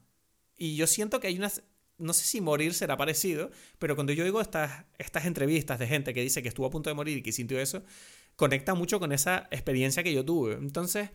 [0.56, 1.64] Y yo siento que hay unas...
[1.98, 6.14] No sé si morir será parecido, pero cuando yo oigo estas, estas entrevistas de gente
[6.14, 7.82] que dice que estuvo a punto de morir y que sintió eso,
[8.36, 10.54] conecta mucho con esa experiencia que yo tuve.
[10.54, 11.10] Entonces,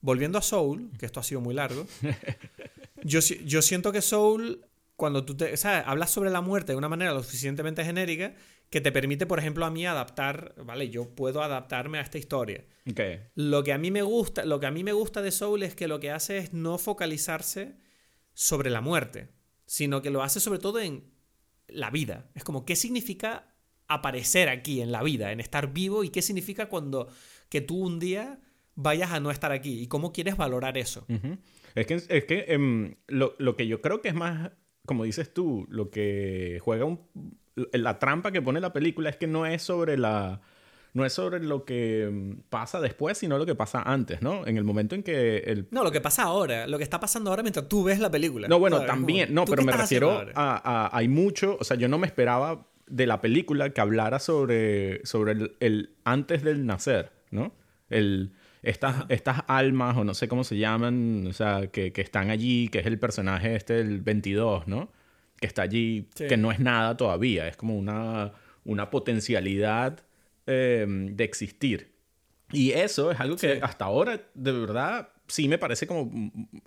[0.00, 1.86] volviendo a Soul, que esto ha sido muy largo,
[3.04, 4.64] yo, yo siento que Soul,
[4.96, 8.34] cuando tú te, o sea, hablas sobre la muerte de una manera lo suficientemente genérica,
[8.74, 10.90] que te permite, por ejemplo, a mí adaptar, ¿vale?
[10.90, 12.64] Yo puedo adaptarme a esta historia.
[12.90, 13.20] Okay.
[13.36, 15.76] Lo que a mí me gusta, lo que a mí me gusta de Soul es
[15.76, 17.76] que lo que hace es no focalizarse
[18.32, 19.28] sobre la muerte,
[19.64, 21.04] sino que lo hace sobre todo en
[21.68, 22.32] la vida.
[22.34, 23.54] Es como qué significa
[23.86, 27.06] aparecer aquí en la vida, en estar vivo y qué significa cuando
[27.50, 28.40] que tú un día
[28.74, 31.04] vayas a no estar aquí y cómo quieres valorar eso.
[31.08, 31.38] Uh -huh.
[31.76, 34.50] Es que, es que um, lo, lo que yo creo que es más,
[34.84, 36.98] como dices tú, lo que juega un
[37.72, 40.40] la trampa que pone la película es que no es sobre la
[40.94, 44.46] no es sobre lo que mm, pasa después, sino lo que pasa antes, ¿no?
[44.46, 45.66] En el momento en que el...
[45.72, 48.46] No, lo que pasa ahora, lo que está pasando ahora mientras tú ves la película.
[48.46, 48.92] No, bueno, ¿sabes?
[48.92, 52.68] también, no, pero me refiero a, a, Hay mucho, o sea, yo no me esperaba
[52.86, 57.52] de la película que hablara sobre, sobre el, el antes del nacer, ¿no?
[57.90, 62.30] El, estas, estas almas, o no sé cómo se llaman, o sea, que, que están
[62.30, 64.90] allí, que es el personaje este, el 22, ¿no?
[65.44, 66.26] Que está allí, sí.
[66.26, 68.32] que no es nada todavía, es como una,
[68.64, 70.00] una potencialidad
[70.46, 71.92] eh, de existir.
[72.50, 73.60] Y eso es algo que sí.
[73.60, 76.10] hasta ahora, de verdad, sí me parece como,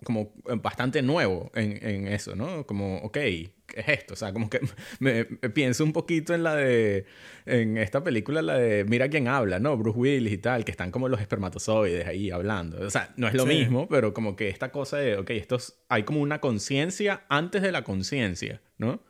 [0.04, 2.64] como bastante nuevo en, en, eso, ¿no?
[2.66, 3.18] Como, ok,
[3.68, 4.14] ¿qué es esto?
[4.14, 4.60] O sea, como que
[4.98, 7.04] me, me, pienso un poquito en la de,
[7.46, 9.76] en esta película, la de Mira quién habla, ¿no?
[9.76, 12.84] Bruce Willis y tal, que están como los espermatozoides ahí hablando.
[12.84, 13.50] O sea, no es lo sí.
[13.50, 17.70] mismo, pero como que esta cosa de, ok, estos, hay como una conciencia antes de
[17.70, 19.00] la conciencia, ¿no?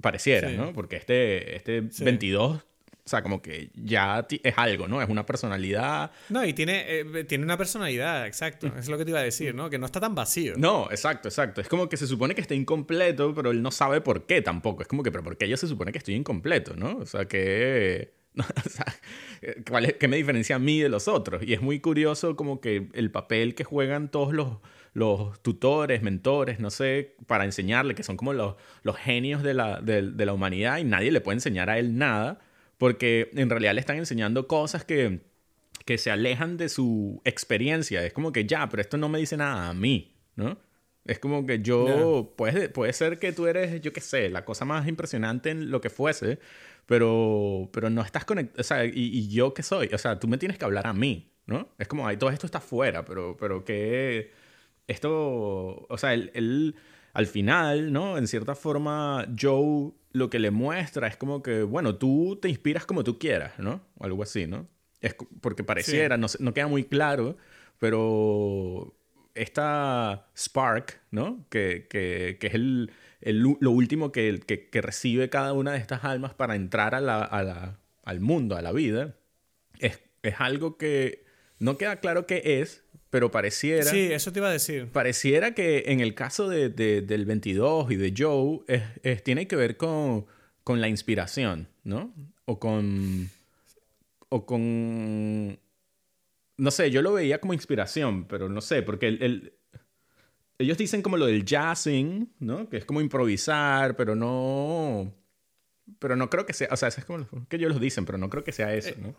[0.00, 0.56] Pareciera, sí.
[0.56, 0.72] ¿no?
[0.72, 2.64] Porque este, este 22
[3.06, 5.00] o sea, como que ya es algo, ¿no?
[5.00, 6.10] Es una personalidad.
[6.28, 8.66] No, y tiene, eh, tiene una personalidad, exacto.
[8.76, 9.70] Es lo que te iba a decir, ¿no?
[9.70, 10.54] Que no está tan vacío.
[10.56, 11.60] No, exacto, exacto.
[11.60, 14.82] Es como que se supone que está incompleto, pero él no sabe por qué tampoco.
[14.82, 16.96] Es como que, pero ¿por qué yo se supone que estoy incompleto, ¿no?
[16.96, 18.12] O sea, que...
[18.36, 18.86] o sea,
[19.70, 21.44] ¿cuál es, ¿qué me diferencia a mí de los otros?
[21.44, 24.58] Y es muy curioso como que el papel que juegan todos los
[24.94, 29.82] los tutores, mentores, no sé, para enseñarle, que son como los, los genios de la,
[29.82, 32.38] de, de la humanidad y nadie le puede enseñar a él nada
[32.78, 35.20] porque en realidad le están enseñando cosas que,
[35.84, 38.04] que se alejan de su experiencia.
[38.04, 40.58] Es como que ya, pero esto no me dice nada a mí, ¿no?
[41.04, 44.64] Es como que yo, puede, puede ser que tú eres, yo qué sé, la cosa
[44.64, 46.40] más impresionante en lo que fuese,
[46.84, 50.26] pero, pero no estás conectado, o sea, y, y, yo qué soy, o sea, tú
[50.26, 51.68] me tienes que hablar a mí, ¿no?
[51.78, 54.32] Es como, ay, todo esto está fuera, pero, pero que
[54.88, 56.74] esto, o sea, él, él
[57.12, 58.18] al final, ¿no?
[58.18, 62.86] En cierta forma, Joe lo que le muestra es como que, bueno, tú te inspiras
[62.86, 63.82] como tú quieras, ¿no?
[63.98, 64.66] O algo así, ¿no?
[65.02, 67.36] Es porque pareciera, no, no queda muy claro,
[67.78, 68.96] pero
[69.34, 71.44] esta Spark, ¿no?
[71.50, 76.02] Que, que, que es el, el, lo último que, que, recibe cada una de estas
[76.04, 79.16] almas para entrar a la, a la, al mundo, a la vida,
[79.80, 81.26] es, es algo que
[81.58, 83.90] no queda claro qué es, pero pareciera...
[83.90, 84.88] Sí, eso te iba a decir.
[84.92, 89.46] Pareciera que en el caso de, de, del 22 y de Joe, es, es, tiene
[89.46, 90.26] que ver con,
[90.64, 92.12] con la inspiración, ¿no?
[92.44, 93.30] O con...
[94.28, 95.58] O con
[96.58, 99.52] no sé, yo lo veía como inspiración, pero no sé, porque el,
[100.58, 102.68] ellos dicen como lo del jazzing, ¿no?
[102.68, 105.12] Que es como improvisar, pero no...
[105.98, 108.28] Pero no creo que sea, o sea, es como que ellos lo dicen, pero no
[108.28, 109.14] creo que sea eso, ¿no?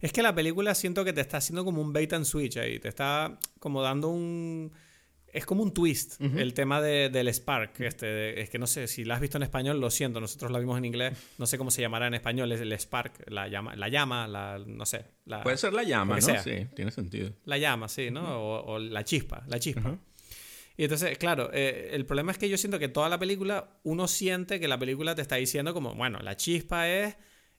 [0.00, 2.78] Es que la película siento que te está haciendo como un bait and switch ahí,
[2.78, 4.72] te está como dando un
[5.32, 7.80] es como un twist el tema de, del Spark.
[7.80, 10.58] Este, es que no sé si la has visto en español, lo siento, nosotros la
[10.58, 13.76] vimos en inglés, no sé cómo se llamará en español, es el Spark, la llama,
[13.76, 15.04] la llama, la, no sé.
[15.42, 16.42] Puede ser la llama, ¿no?
[16.42, 17.32] Sí, tiene sentido.
[17.44, 18.22] La llama, sí, ¿no?
[18.40, 19.98] o, la chispa, la chispa.
[20.76, 24.06] Y entonces, claro, eh, el problema es que yo siento que toda la película, uno
[24.06, 27.16] siente que la película te está diciendo como, bueno, la chispa es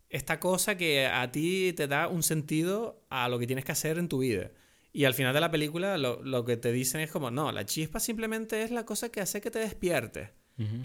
[0.09, 3.97] esta cosa que a ti te da un sentido a lo que tienes que hacer
[3.97, 4.51] en tu vida.
[4.91, 7.99] Y al final de la película lo, que te dicen es como, no, la chispa
[7.99, 10.29] simplemente es la cosa que hace que te despiertes.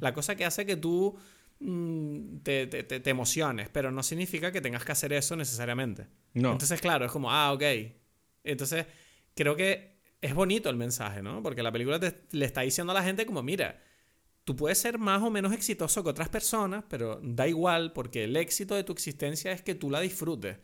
[0.00, 1.18] La cosa que hace que tú
[1.58, 6.06] mm, te, te, emociones, pero no significa que tengas que hacer eso necesariamente.
[6.34, 6.52] No.
[6.52, 7.62] Entonces, claro, es como, ah, ok.
[8.44, 8.86] Entonces,
[9.34, 11.42] creo que es bonito el mensaje, ¿no?
[11.42, 11.98] Porque la película
[12.30, 13.82] le está diciendo a la gente como, mira,
[14.44, 18.36] tú puedes ser más o menos exitoso que otras personas, pero da igual porque el
[18.36, 20.58] éxito de tu existencia es que tú la disfrutes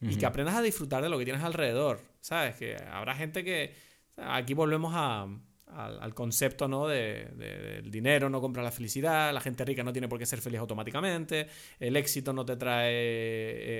[0.00, 2.56] y que aprendas a disfrutar de lo que tienes alrededor, ¿sabes?
[2.56, 3.72] Que habrá gente que...
[4.16, 6.88] Aquí volvemos al concepto ¿no?
[6.88, 10.40] de, del dinero no compra la felicidad, la gente rica no tiene por qué ser
[10.40, 11.46] feliz automáticamente,
[11.78, 12.92] el éxito no te trae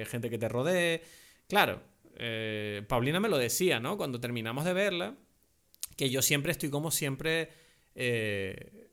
[0.03, 1.03] eh, gente que te rodee.
[1.49, 1.83] Claro,
[2.17, 3.97] eh, Paulina me lo decía, ¿no?
[3.97, 5.17] Cuando terminamos de verla,
[5.97, 7.51] que yo siempre estoy como siempre
[7.95, 8.91] eh,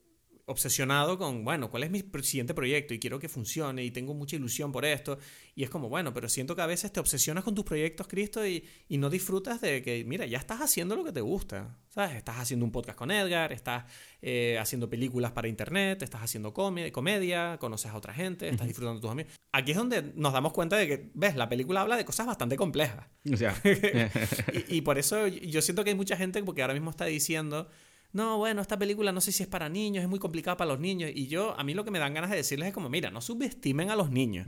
[0.50, 2.92] obsesionado con, bueno, ¿cuál es mi siguiente proyecto?
[2.92, 5.18] Y quiero que funcione y tengo mucha ilusión por esto.
[5.54, 8.46] Y es como, bueno, pero siento que a veces te obsesionas con tus proyectos, Cristo,
[8.46, 11.76] y, no disfrutas de que, mira, ya estás haciendo lo que te gusta.
[11.88, 12.16] ¿Sabes?
[12.16, 13.84] Estás haciendo un podcast con Edgar, estás
[14.22, 19.02] eh, haciendo películas para internet, estás haciendo comedia, conoces a otra gente, estás disfrutando de
[19.02, 19.32] tus amigos.
[19.52, 22.56] Aquí es donde nos damos cuenta de que, ves, la película habla de cosas bastante
[22.56, 23.06] complejas.
[23.32, 23.54] O sea.
[24.68, 27.68] y, y por eso yo siento que hay mucha gente porque ahora mismo está diciendo
[28.12, 30.80] no, bueno, esta película no sé si es para niños, es muy complicada para los
[30.80, 31.10] niños.
[31.14, 33.20] Y yo, a mí lo que me dan ganas de decirles es como, mira, no
[33.20, 34.46] subestimen a los niños.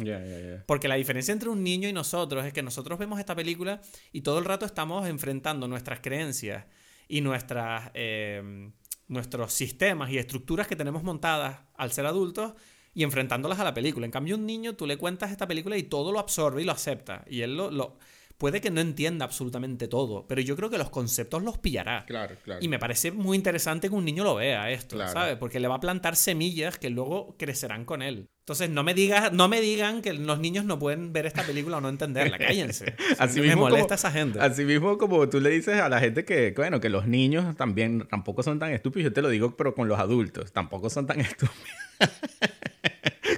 [0.67, 3.81] Porque la diferencia entre un niño y nosotros es que nosotros vemos esta película
[4.13, 6.65] y todo el rato estamos enfrentando nuestras creencias
[7.07, 8.73] y nuestras, eh,
[9.07, 12.55] nuestros sistemas y estructuras que tenemos montadas al ser adultos
[12.95, 14.07] y enfrentándolas a la película.
[14.07, 16.73] En cambio, un niño, tú le cuentas esta película y todo lo absorbe y lo
[16.73, 17.25] acepta.
[17.29, 17.99] Y él lo, lo
[18.43, 22.05] puede que no entienda absolutamente todo, pero yo creo que los conceptos los pillará.
[22.07, 22.59] Claro, claro.
[22.61, 25.37] Y me parece muy interesante que un niño lo vea esto, ¿sabes?
[25.37, 28.31] Porque le va a plantar semillas que luego crecerán con él.
[28.41, 31.77] Entonces, no me, digas, no me digan que los niños no pueden ver esta película
[31.77, 32.37] o no entenderla.
[32.37, 32.97] Cállense.
[33.21, 34.41] así mismo me molesta esa gente.
[34.41, 38.09] Así mismo como tú le dices a la gente que, bueno, que los niños también
[38.11, 39.11] tampoco son tan estúpidos.
[39.11, 40.53] Yo te lo digo, pero con los adultos.
[40.53, 41.57] Tampoco son tan estúpidos.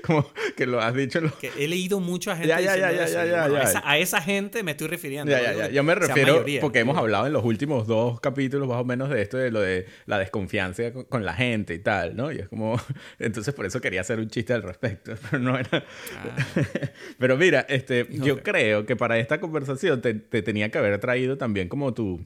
[0.05, 1.21] Como que lo has dicho.
[1.40, 2.49] Que he leído mucho a gente.
[2.49, 5.31] Ya, ya, ya, ya, a, esa, a, esa, gente me estoy refiriendo.
[5.31, 5.69] Ya, ya, ya.
[5.71, 9.23] Yo me refiero porque hemos hablado en los últimos dos capítulos más o menos de
[9.23, 12.33] esto, de lo de la desconfianza con, la gente y tal, ¿no?
[12.33, 12.79] Y es como.
[13.19, 15.85] Entonces por eso quería hacer un chiste al respecto, pero no era.
[16.17, 16.37] Ah.
[17.19, 21.38] pero mira, este, yo creo que para esta conversación te, te, tenía que haber traído
[21.38, 22.25] también como tu,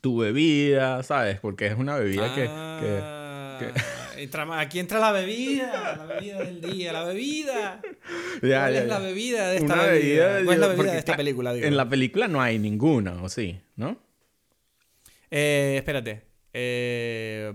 [0.00, 1.40] tu bebida, ¿sabes?
[1.40, 2.42] Porque es una bebida que,
[3.64, 4.07] que
[4.54, 7.80] aquí entra la bebida, la bebida del día, la bebida.
[8.40, 10.44] ¿Cuál es la bebida de esta bebida?
[10.44, 11.54] ¿Cuál es la bebida de esta película?
[11.54, 13.60] En la película no hay ninguna, ¿o sí?
[13.76, 13.98] ¿No?
[15.30, 16.27] Eh, espérate.
[16.60, 17.52] Eh,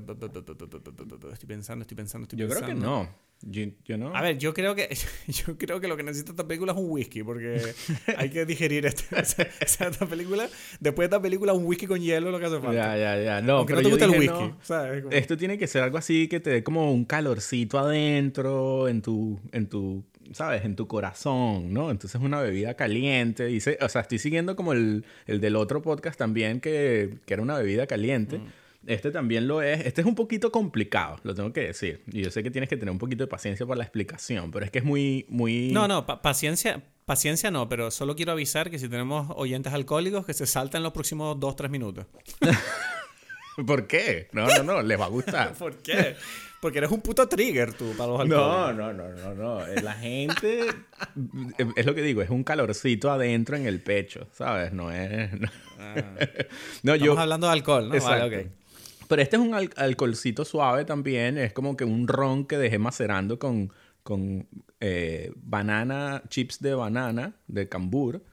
[1.34, 2.38] estoy pensando, estoy pensando, estoy pensando.
[2.38, 3.10] Yo creo que no.
[3.42, 4.16] Yo, no.
[4.16, 4.88] A ver, yo creo que
[5.28, 7.62] yo creo que lo que necesita esta película es un whisky, porque
[8.18, 9.20] hay que digerir esta,
[9.60, 10.48] esta película.
[10.80, 12.74] Después de esta película, un whisky con hielo es lo que hace falta.
[12.74, 13.42] Ya, ya, ya.
[13.42, 15.08] No, pero no te gusta el whisky.
[15.12, 19.38] Esto tiene que ser algo así que te dé como un calorcito adentro, en tu,
[19.52, 20.64] en tu, ¿sabes?
[20.64, 21.92] En tu corazón, ¿no?
[21.92, 23.46] Entonces es una bebida caliente.
[23.48, 27.44] Dice, o sea, estoy siguiendo como el, el del otro podcast también, que, que era
[27.44, 28.38] una bebida caliente.
[28.38, 28.63] Mm.
[28.86, 29.86] Este también lo es.
[29.86, 32.04] Este es un poquito complicado, lo tengo que decir.
[32.12, 34.66] Y yo sé que tienes que tener un poquito de paciencia para la explicación, pero
[34.66, 35.72] es que es muy, muy...
[35.72, 40.34] No, no, paciencia, paciencia no, pero solo quiero avisar que si tenemos oyentes alcohólicos, que
[40.34, 42.06] se salten los próximos 2-3 minutos.
[43.68, 44.30] ¿Por qué?
[44.32, 45.54] No, no, no, les va a gustar.
[45.58, 46.16] ¿Por qué?
[46.60, 48.76] Porque eres un puto trigger tú para los No, alcohólicos.
[48.78, 49.66] no, no, no, no.
[49.68, 50.68] Eh, La gente,
[51.76, 54.72] es lo que digo, es un calorcito adentro en el pecho, ¿sabes?
[54.74, 55.32] No es...
[55.40, 55.96] No, Ah.
[56.84, 57.20] No, Estamos yo...
[57.20, 57.96] hablando de alcohol, ¿no?
[57.96, 58.24] Exacto.
[58.30, 58.52] Vale, ok.
[59.08, 61.38] Pero este es un al- alcoholcito suave también.
[61.38, 63.72] Es como que un ron que dejé macerando con,
[64.04, 64.48] con
[64.80, 68.24] eh, banana, chips de banana, de cambur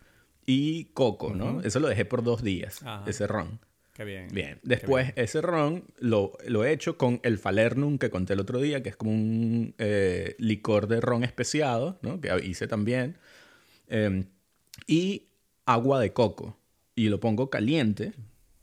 [0.47, 1.61] y coco, ¿no?
[1.61, 3.05] Eso lo dejé por dos días, Ajá.
[3.09, 3.61] ese ron.
[3.95, 4.29] Qué bien.
[4.33, 4.59] Bien.
[4.62, 8.83] Después, ese ron lo, lo he hecho con el Falernum que conté el otro día,
[8.83, 12.21] que es como un eh, licor de ron especiado, ¿no?
[12.21, 13.18] Que hice también.
[13.89, 14.25] Eh,
[14.87, 15.27] y
[15.66, 16.57] agua de coco.
[16.95, 18.12] Y lo pongo caliente.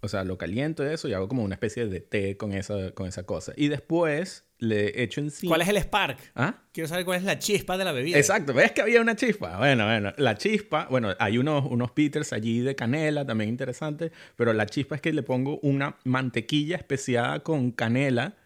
[0.08, 3.08] O sea, lo caliento eso y hago como una especie de té con esa, con
[3.08, 3.52] esa cosa.
[3.58, 5.50] Y después le echo encima...
[5.50, 6.18] ¿Cuál es el spark?
[6.34, 6.64] ¿Ah?
[6.72, 8.18] Quiero saber cuál es la chispa de la bebida.
[8.18, 9.58] Exacto, ¿ves que había una chispa?
[9.58, 14.54] Bueno, bueno, la chispa, bueno, hay unos, unos Peters allí de canela, también interesante, pero
[14.54, 18.38] la chispa es que le pongo una mantequilla especiada con canela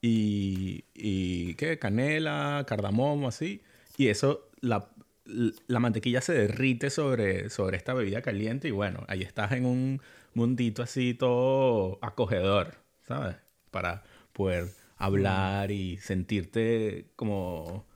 [0.00, 1.80] y, y ¿qué?
[1.80, 3.60] Canela, cardamomo, así,
[3.96, 4.88] y eso, la,
[5.24, 10.00] la mantequilla se derrite sobre, sobre esta bebida caliente y bueno, ahí estás en un
[10.34, 12.74] mundito así todo acogedor,
[13.06, 13.36] ¿sabes?
[13.70, 14.02] Para
[14.32, 17.86] poder hablar y sentirte como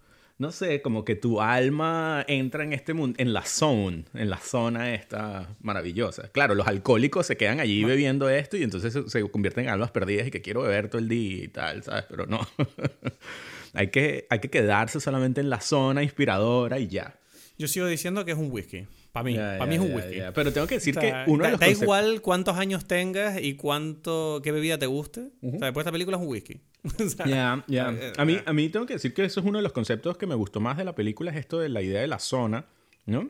[0.43, 4.39] no sé, como que tu alma entra en este mundo, en la zone, en la
[4.39, 6.31] zona esta maravillosa.
[6.33, 10.27] Claro, los alcohólicos se quedan allí bebiendo esto y entonces se, convierten en almas perdidas
[10.27, 12.07] y que quiero beber todo el día y tal, ¿sabes?
[12.11, 12.41] Pero no.
[13.73, 17.15] hay, que, hay que quedarse solamente en la zona inspiradora y ya.
[17.57, 18.89] Yo sigo diciendo que es un whisky.
[19.13, 19.35] Para mí.
[19.35, 20.17] Ya, Para mí es un whisky.
[20.17, 20.33] ya.
[20.33, 22.57] Pero tengo que decir O sea, que uno da, de los da conceptos- igual cuántos
[22.57, 25.31] años tengas y cuánto qué bebida te guste.
[25.43, 26.61] O sea, después esta película es un whisky.
[27.05, 27.91] O sea, Ya, ya.
[27.93, 28.43] eh, A mí, eh.
[28.47, 30.61] a mí tengo que decir que eso es uno de los conceptos que me gustó
[30.61, 32.65] más de la película, es esto de la idea de la zona,
[33.07, 33.29] ¿no?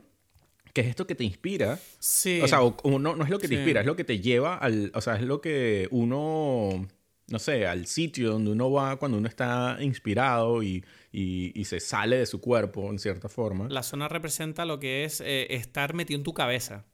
[0.73, 1.77] Que es esto que te inspira.
[1.99, 2.39] Sí.
[2.41, 3.59] O sea, o- o no, no es lo que te Sí.
[3.59, 4.89] inspira, es lo que te lleva al...
[4.95, 6.87] O sea, es lo que uno...
[7.29, 11.79] No sé, al sitio donde uno va cuando uno está inspirado y, y- y se
[11.79, 13.67] sale de su cuerpo, en cierta forma.
[13.69, 16.85] la zona representa lo que es eh, estar metido en tu cabeza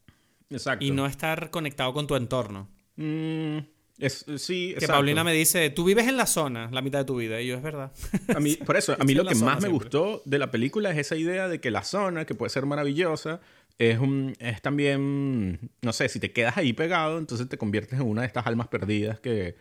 [0.50, 0.86] Exacto.
[0.86, 2.70] y no estar conectado con tu entorno.
[2.96, 3.58] Mm,
[3.98, 4.94] es, sí, Que exacto.
[4.94, 7.42] Paulina me dice, tú vives en la zona la mitad de tu vida.
[7.42, 7.92] Y yo, es verdad.
[8.34, 10.98] A mí, por eso, a mí lo que más me gustó de la película es
[11.00, 13.42] esa idea de que la zona, que puede ser maravillosa,
[13.80, 18.06] es, un, es también, no sé, si te quedas ahí pegado, entonces te conviertes en
[18.08, 19.56] una de estas almas perdidas que,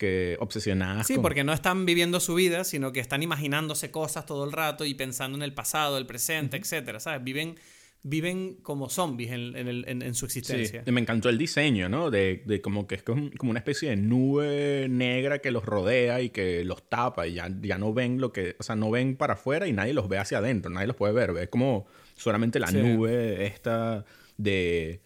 [0.00, 4.24] que obsesionadas Sí, con- porque no están viviendo su vida, sino que están imaginándose cosas
[4.24, 7.22] todo el rato y pensando en el pasado, el presente, etcétera, ¿sabes?
[7.22, 7.56] Viven,
[8.02, 10.82] viven como zombies en, en el- en- en su existencia.
[10.86, 12.10] me encantó el diseño, ¿no?
[12.10, 16.22] De, de como que es como como una especie de nube negra que los rodea
[16.22, 19.16] y que los tapa y ya, ya no ven lo que, o sea, no ven
[19.16, 21.86] para afuera y nadie los ve hacia adentro, nadie los puede ver, es como
[22.16, 22.78] solamente la Sí.
[22.78, 24.06] nube esta
[24.38, 25.00] de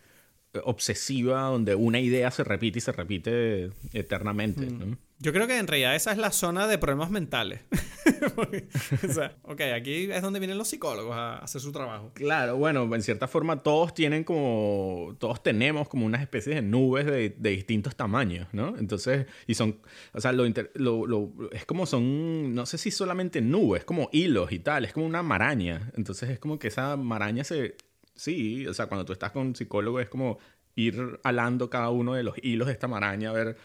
[0.65, 4.79] obsesiva donde una idea se repite y se repite eternamente, Mm.
[4.91, 4.99] ¿no?
[5.21, 7.61] Yo creo que en realidad esa es la zona de problemas mentales.
[8.35, 8.67] Porque,
[9.09, 12.11] o sea, ok, aquí es donde vienen los psicólogos a hacer su trabajo.
[12.15, 17.07] Claro, bueno, en cierta forma todos tienen como, todos tenemos como unas especies de nubes
[17.07, 18.77] de, de distintos tamaños, ¿no?
[18.77, 19.81] Entonces, y son,
[20.13, 24.11] o sea, lo, inter- lo- lo- es como son, no sé si solamente nubes, como
[24.13, 25.91] hilos y tal, es como una maraña.
[25.97, 27.77] Entonces es como que esa maraña se,
[28.15, 30.39] sí, o sea, cuando tú estás con un psicólogo es como
[30.77, 33.57] ir alando cada uno de los hilos de esta maraña a ver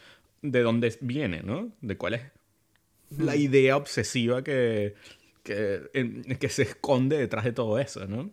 [0.41, 1.71] de dónde viene, ¿no?
[1.81, 2.21] De cuál es
[3.17, 4.95] la idea obsesiva que,
[5.43, 8.31] que, que se esconde detrás de todo eso, ¿no?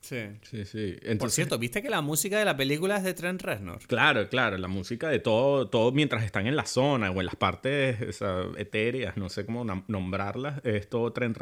[0.00, 0.18] Sí.
[0.42, 0.96] Sí, sí.
[1.18, 3.80] Por cierto, ¿viste que la música de la película es de Trent Reznor?
[3.86, 7.36] Claro, claro, la música de todo, todo mientras están en la zona o en las
[7.36, 11.36] partes o sea, etéreas, no sé cómo nombrarlas, es todo Trent,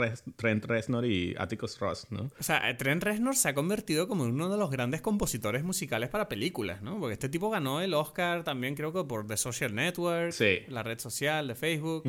[0.66, 2.30] Reznor y Atticus Ross, ¿no?
[2.38, 6.09] O sea, Trent Reznor se ha convertido como en uno de los grandes compositores musicales
[6.09, 6.98] para películas, ¿no?
[6.98, 10.61] Porque este tipo ganó el Oscar también creo que por The Social Network, Sí.
[10.68, 12.04] la red social de Facebook,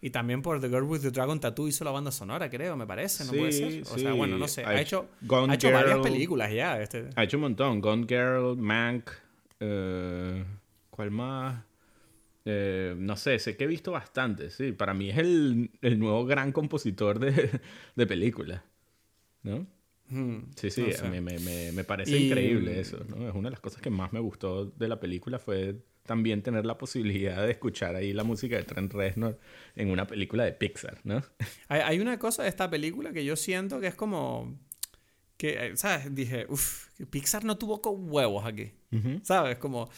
[0.00, 2.86] y también por The Girl with the Dragon Tattoo hizo la banda sonora, creo, me
[2.86, 3.82] parece, ¿no Sí, puede ser?
[3.82, 4.16] O sea, sí.
[4.18, 5.08] bueno, no sé, Ha ha hecho
[5.48, 6.80] ha hecho varias películas ya.
[6.80, 7.10] Este.
[7.16, 9.10] Ha hecho un montón, Gone Girl, Mank,
[9.60, 10.44] eh,
[10.90, 11.64] ¿cuál más?
[12.46, 14.72] Eh, no sé, sé que he visto bastante, sí.
[14.72, 17.60] Para mí es el, el nuevo gran compositor de,
[17.94, 18.62] de películas,
[19.42, 19.66] ¿no?
[20.08, 21.08] Hmm, Sí, sí, no sé.
[21.08, 23.28] me, me- me- me parece Y- increíble eso, ¿no?
[23.28, 26.66] Es una de las cosas que más me gustó de la película fue también tener
[26.66, 29.38] la posibilidad de escuchar ahí la música de Trent Reznor
[29.76, 31.22] en una película de Pixar, ¿no?
[31.68, 34.58] Hay, hay una cosa de esta película que yo siento que es como.
[35.36, 36.14] Que, eh, ¿sabes?
[36.14, 38.72] Dije, uff, Pixar no tuvo con huevos aquí.
[39.22, 39.58] ¿Sabes?
[39.58, 39.82] Como.
[39.84, 39.90] O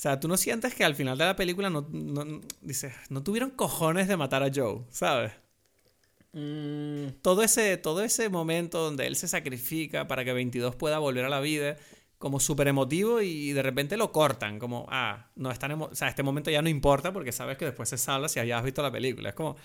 [0.00, 3.50] sea, tú no sientes que al final de la película no, no, dices, no tuvieron
[3.50, 5.32] cojones de matar a Joe, ¿sabes?
[6.32, 11.24] Mm, Todo ese, todo ese momento donde él se sacrifica para que 22 pueda volver
[11.24, 11.76] a la vida,
[12.18, 16.22] como súper emotivo y de repente lo cortan, como, ah, no están o sea, este
[16.22, 19.30] momento ya no importa porque sabes que después se salva si hayas visto la película.
[19.30, 19.56] Es como,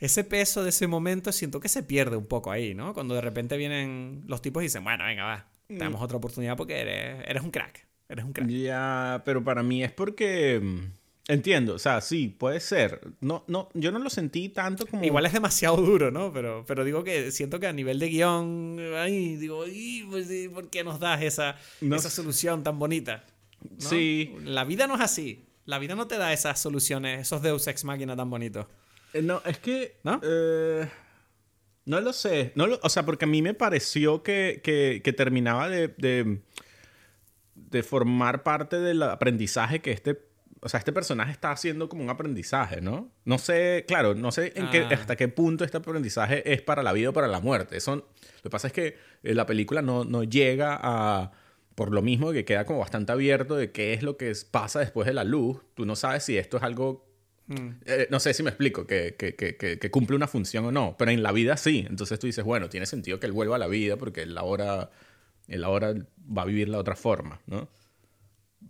[0.00, 2.94] ese peso de ese momento siento que se pierde un poco ahí, ¿no?
[2.94, 6.56] Cuando de repente vienen los tipos y dicen, bueno, venga, va, te damos otra oportunidad
[6.56, 8.48] porque eres, eres un crack, eres un crack.
[8.48, 10.90] Ya, pero para mí es porque...
[11.28, 13.00] Entiendo, o sea, sí, puede ser.
[13.20, 15.02] No, no, yo no lo sentí tanto como...
[15.02, 16.32] Igual es demasiado duro, ¿no?
[16.32, 20.70] Pero, pero digo que siento que a nivel de guion, ay, digo, ay, pues, ¿por
[20.70, 23.24] qué nos das esa, No esa solución tan bonita?
[23.60, 23.70] ¿no?
[23.88, 24.32] Sí.
[24.44, 25.44] La vida no es así.
[25.64, 28.66] La vida no te da esas soluciones, esos Deus Ex Máquina tan bonitos.
[29.12, 29.96] Eh, No, es que...
[30.04, 30.20] ¿No?
[30.22, 30.86] eh,
[31.86, 32.52] no lo sé.
[32.54, 36.38] No lo- o sea, porque a mí me pareció que, que- que terminaba de, de,
[37.56, 40.24] de formar parte del aprendizaje que este...
[40.66, 43.08] O sea, este personaje está haciendo como un aprendizaje, ¿no?
[43.24, 44.88] No sé, claro, no sé en qué, Ah.
[44.94, 47.76] hasta qué punto este aprendizaje es para la vida o para la muerte.
[47.76, 51.30] Eso, lo que pasa es que eh, la película no, no llega a...
[51.76, 55.06] Por lo mismo que queda como bastante abierto de qué es lo que pasa después
[55.06, 55.58] de la luz.
[55.74, 57.06] Tú no sabes si esto es algo
[57.48, 57.68] Mm.
[57.84, 60.96] eh, no sé si me explico, que, que, que, que, cumple una función o no,
[60.98, 61.86] pero en la vida sí.
[61.88, 64.90] Entonces tú dices, bueno, tiene sentido que él vuelva a la vida porque él ahora,
[65.46, 65.94] él ahora
[66.36, 67.68] va a vivir de otra forma, ¿no?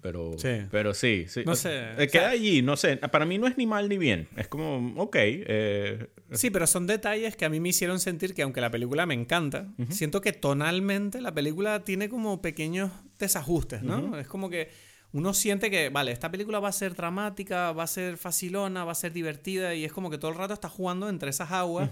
[0.02, 0.62] Pero Sí.
[0.70, 1.42] pero sí, sí.
[1.44, 2.96] No sé, Eh, o sea- queda allí, no sé.
[2.96, 4.28] Para mí no es ni mal ni bien.
[4.36, 5.16] Es como, ok.
[5.18, 9.06] eh, Sí, pero son detalles que a mí me hicieron sentir que aunque la película
[9.06, 14.18] me encanta, siento que tonalmente la película tiene como pequeños desajustes, ¿no?
[14.18, 14.70] Es como que
[15.12, 18.92] uno siente que, vale, esta película va a ser dramática, va a ser facilona, va
[18.92, 21.88] a ser divertida y es como que todo el rato está jugando entre esas aguas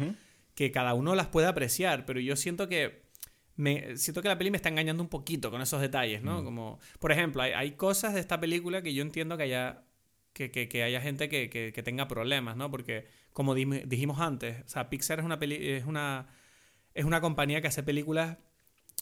[0.54, 3.03] que cada uno las puede apreciar, pero yo siento que
[3.56, 6.44] me siento que la peli me está engañando un poquito con esos detalles, ¿no?
[6.44, 9.84] Como, por ejemplo, hay, hay cosas de esta película que yo entiendo que haya
[10.32, 12.68] que, que- que haya gente que, que- tenga problemas, ¿no?
[12.70, 16.26] Porque, como dijimos antes, o sea, Pixar es una, peli es una,
[16.94, 18.38] es una compañía que hace películas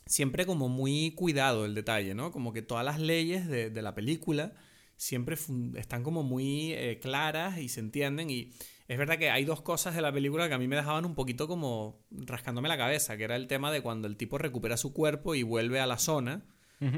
[0.06, 2.32] siempre como muy cuidado el detalle, ¿no?
[2.32, 4.52] Como que todas las leyes de, de la película
[4.96, 5.36] siempre
[5.76, 8.52] están como muy eh, claras y se entienden y
[8.92, 11.14] es verdad que hay dos cosas de la película que a mí me dejaban un
[11.14, 14.92] poquito como rascándome la cabeza, que era el tema de cuando el tipo recupera su
[14.92, 16.44] cuerpo y vuelve a la zona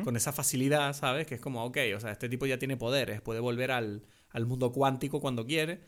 [0.03, 1.27] con esa facilidad, ¿sabes?
[1.27, 4.47] Que es como, ok, o sea, este tipo ya tiene poderes, puede volver al, al
[4.47, 5.83] mundo cuántico cuando quiere,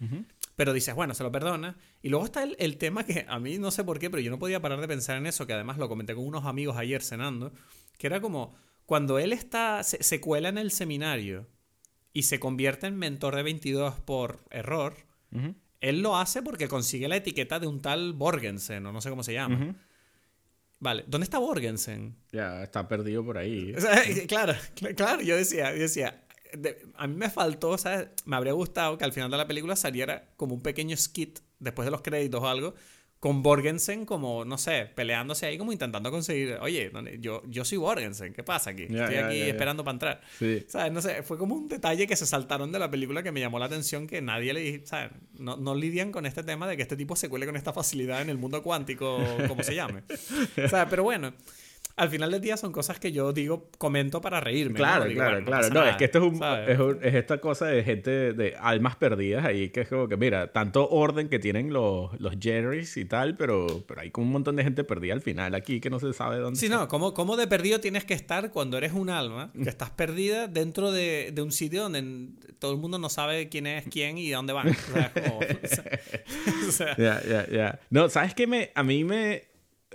[0.54, 1.78] pero dices, bueno, se lo perdona.
[2.02, 4.30] Y luego está el, el tema que a mí no sé por qué, pero yo
[4.30, 7.02] no podía parar de pensar en eso, que además lo comenté con unos amigos ayer
[7.02, 7.52] cenando,
[7.96, 8.54] que era como
[8.84, 11.48] cuando él está, se, se cuela en el seminario
[12.12, 14.94] y se convierte en mentor de 22 por error,
[15.80, 19.22] él lo hace porque consigue la etiqueta de un tal Borgensen, o no sé cómo
[19.22, 19.76] se llama.
[20.78, 22.16] Vale, ¿dónde está Borgensen?
[22.32, 23.72] Ya está perdido por ahí.
[23.76, 26.22] O sea, claro, cl- claro, yo decía, yo decía,
[26.52, 28.08] de- a mí me faltó, ¿sabes?
[28.26, 31.86] Me habría gustado que al final de la película saliera como un pequeño skit después
[31.86, 32.74] de los créditos o algo,
[33.20, 37.78] con Borgensen como, no sé, peleándose ahí como intentando conseguir, oye, ¿dónde- yo, yo soy
[37.78, 38.82] Borgensen, ¿qué pasa aquí?
[38.82, 39.46] Estoy ya, aquí ya.
[39.48, 40.20] esperando para entrar.
[40.38, 40.64] Sí.
[40.68, 40.92] ¿Sabes?
[40.92, 43.58] No sé, fue como un detalle que se saltaron de la película que me llamó
[43.58, 45.10] la atención que nadie le dije, ¿sabes?
[45.38, 48.20] No, no lidian con este tema de que este tipo se cuele con esta facilidad
[48.22, 50.02] en el mundo cuántico, como se llame.
[50.68, 50.86] ¿Sabes?
[50.90, 51.32] Pero bueno,
[51.96, 54.72] al final del día son cosas que yo digo, comento para reírme.
[54.72, 54.76] ¿no?
[54.84, 55.68] Claro, Digo, claro, bueno, claro.
[55.72, 58.96] No, es que esto es, un, es, un- es esta cosa de gente de almas
[58.96, 63.04] perdidas ahí, que es como que, mira, tanto orden que tienen los, los Jerrys y
[63.06, 65.98] tal, pero, pero hay como un montón de gente perdida al final aquí que no
[65.98, 66.60] se sabe dónde.
[66.60, 69.62] Sí, no, ¿cómo, cómo de perdido tienes que estar cuando eres un alma, Mm.
[69.62, 72.28] que estás perdida dentro de, de un sitio donde
[72.58, 74.68] todo el mundo no sabe quién es quién y dónde van?
[74.68, 75.12] O sea,
[76.98, 77.80] Ya, ya, ya.
[77.90, 78.46] No, ¿sabes qué?
[78.46, 79.44] Me, a mí me,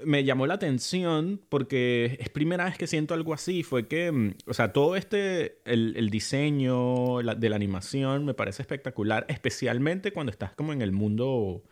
[0.06, 3.64] me llamó la atención porque es primera vez que siento algo así.
[3.64, 8.34] Fue que, mm, o sea, todo este, el, el diseño la- de la animación me
[8.34, 11.64] parece espectacular, especialmente cuando estás como en el mundo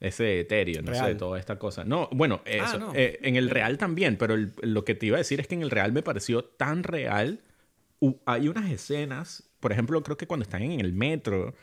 [0.00, 1.84] ese etéreo, no sé, toda esta cosa.
[1.84, 2.78] No, bueno, eso.
[2.78, 2.92] no.
[2.94, 5.54] eh, en el real también, pero el- lo que te iba a decir es que
[5.54, 7.40] en el real me pareció tan real.
[8.26, 11.54] Hay unas escenas, por ejemplo, creo que cuando están en el metro,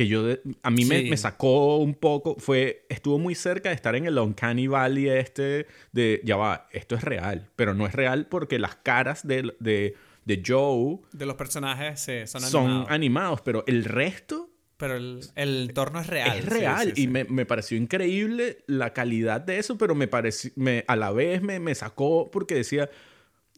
[0.00, 0.24] que yo
[0.62, 1.10] a mí me, Sí.
[1.10, 5.66] me sacó un poco, fue, estuvo muy cerca de estar en el Uncanny Valley este
[5.92, 9.94] de, ya va, esto es real, pero no es real porque las caras de, de,
[10.24, 13.42] de Joe de los personajes sí, son son animados.
[13.42, 14.48] pero el resto
[14.78, 16.38] Pero el, el entorno es real.
[16.38, 17.02] es real sí.
[17.02, 21.10] y me, me pareció increíble la calidad de eso, pero me pareció, me, a la
[21.12, 22.88] vez me, me sacó porque decía,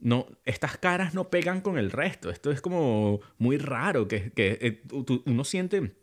[0.01, 4.57] no, estas caras no pegan con el resto, esto es como muy raro, que, que
[4.59, 5.93] eh, tú- uno siente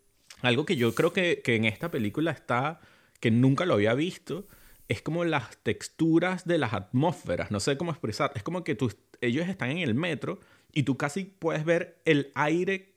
[0.42, 2.80] algo que yo creo que, que en esta película está,
[3.20, 4.46] que nunca lo había visto,
[4.88, 8.92] es como las texturas de las atmósferas, no sé cómo expresar, es como que tú,
[9.20, 10.40] ellos están en el metro
[10.72, 12.96] y tú casi puedes ver el aire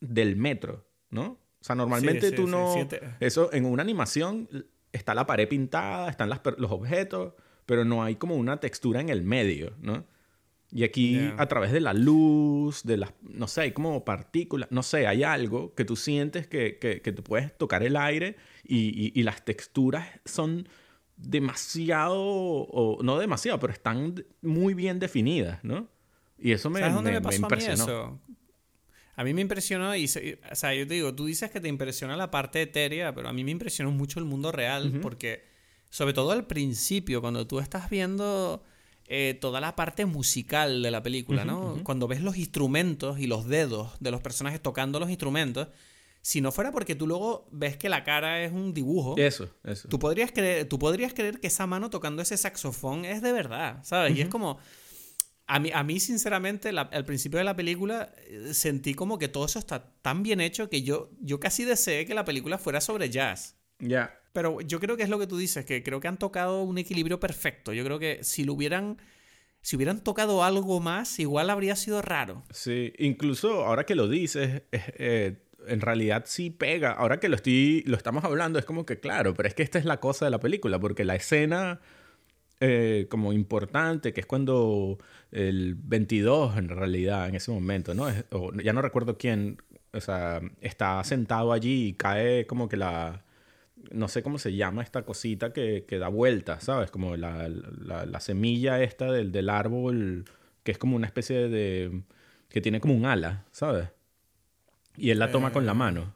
[0.00, 1.24] del metro, ¿no?
[1.24, 2.74] O sea, normalmente sí, tú sí, no...
[3.20, 4.48] Eso, en una animación
[4.92, 7.32] está la pared pintada, están las los objetos,
[7.64, 10.04] pero no hay como una textura en el medio, ¿no?
[10.76, 14.82] Y aquí, a través de la luz, de las, no sé, hay como partículas, no
[14.82, 19.12] sé, hay algo que tú sientes que, que, que tú puedes tocar el aire y,
[19.16, 20.68] y, las texturas son
[21.16, 25.86] demasiado, o no demasiado, pero están muy bien definidas, ¿no?
[26.40, 27.84] Y eso me, ¿Sabes dónde me, pasó impresionó.
[27.84, 28.20] A mí, eso?
[29.14, 32.16] a mí me impresionó, y, o sea, yo te digo, tú dices que te impresiona
[32.16, 35.44] la parte etérea, pero a mí me impresionó mucho el mundo real, porque,
[35.88, 38.64] sobre todo al principio, cuando tú estás viendo
[39.06, 41.78] eh, toda la parte musical de la película, ¿no?
[41.84, 45.68] Cuando ves los instrumentos y los dedos de los personajes tocando los instrumentos,
[46.22, 49.14] si no fuera porque tú luego ves que la cara es un dibujo.
[49.18, 49.88] Eso, eso.
[49.88, 53.84] Tú podrías creer, tú podrías creer que esa mano tocando ese saxofón es de verdad,
[53.84, 54.16] ¿sabes?
[54.16, 54.58] Y es como.
[55.46, 59.44] A mí, a mí sinceramente, al principio de la película eh, sentí como que todo
[59.44, 63.10] eso está tan bien hecho que yo, yo casi deseé que la película fuera sobre
[63.10, 63.56] jazz.
[63.88, 64.18] Ya.
[64.32, 66.78] Pero yo creo que es lo que tú dices, que creo que han tocado un
[66.78, 67.72] equilibrio perfecto.
[67.72, 68.98] Yo creo que si lo hubieran.
[69.62, 72.44] Si hubieran tocado algo más, igual habría sido raro.
[72.50, 76.92] Sí, incluso ahora que lo dices, eh, en realidad sí pega.
[76.92, 79.78] Ahora que lo, estoy, lo estamos hablando, es como que claro, pero es que esta
[79.78, 81.80] es la cosa de la película, porque la escena
[82.60, 84.98] eh, como importante, que es cuando
[85.32, 88.06] el 22 en realidad, en ese momento, ¿no?
[88.62, 89.58] ya no recuerdo quién,
[89.92, 93.24] o sea, está sentado allí y cae como que la
[93.92, 96.90] no sé cómo se llama esta cosita que, que da vueltas, ¿sabes?
[96.90, 100.24] Como la, la, semilla esta del, del, árbol,
[100.62, 102.02] que es como una especie de...
[102.48, 103.88] que tiene como un ala, ¿sabes?
[104.96, 105.76] Y él la toma con la eh.
[105.76, 106.14] mano.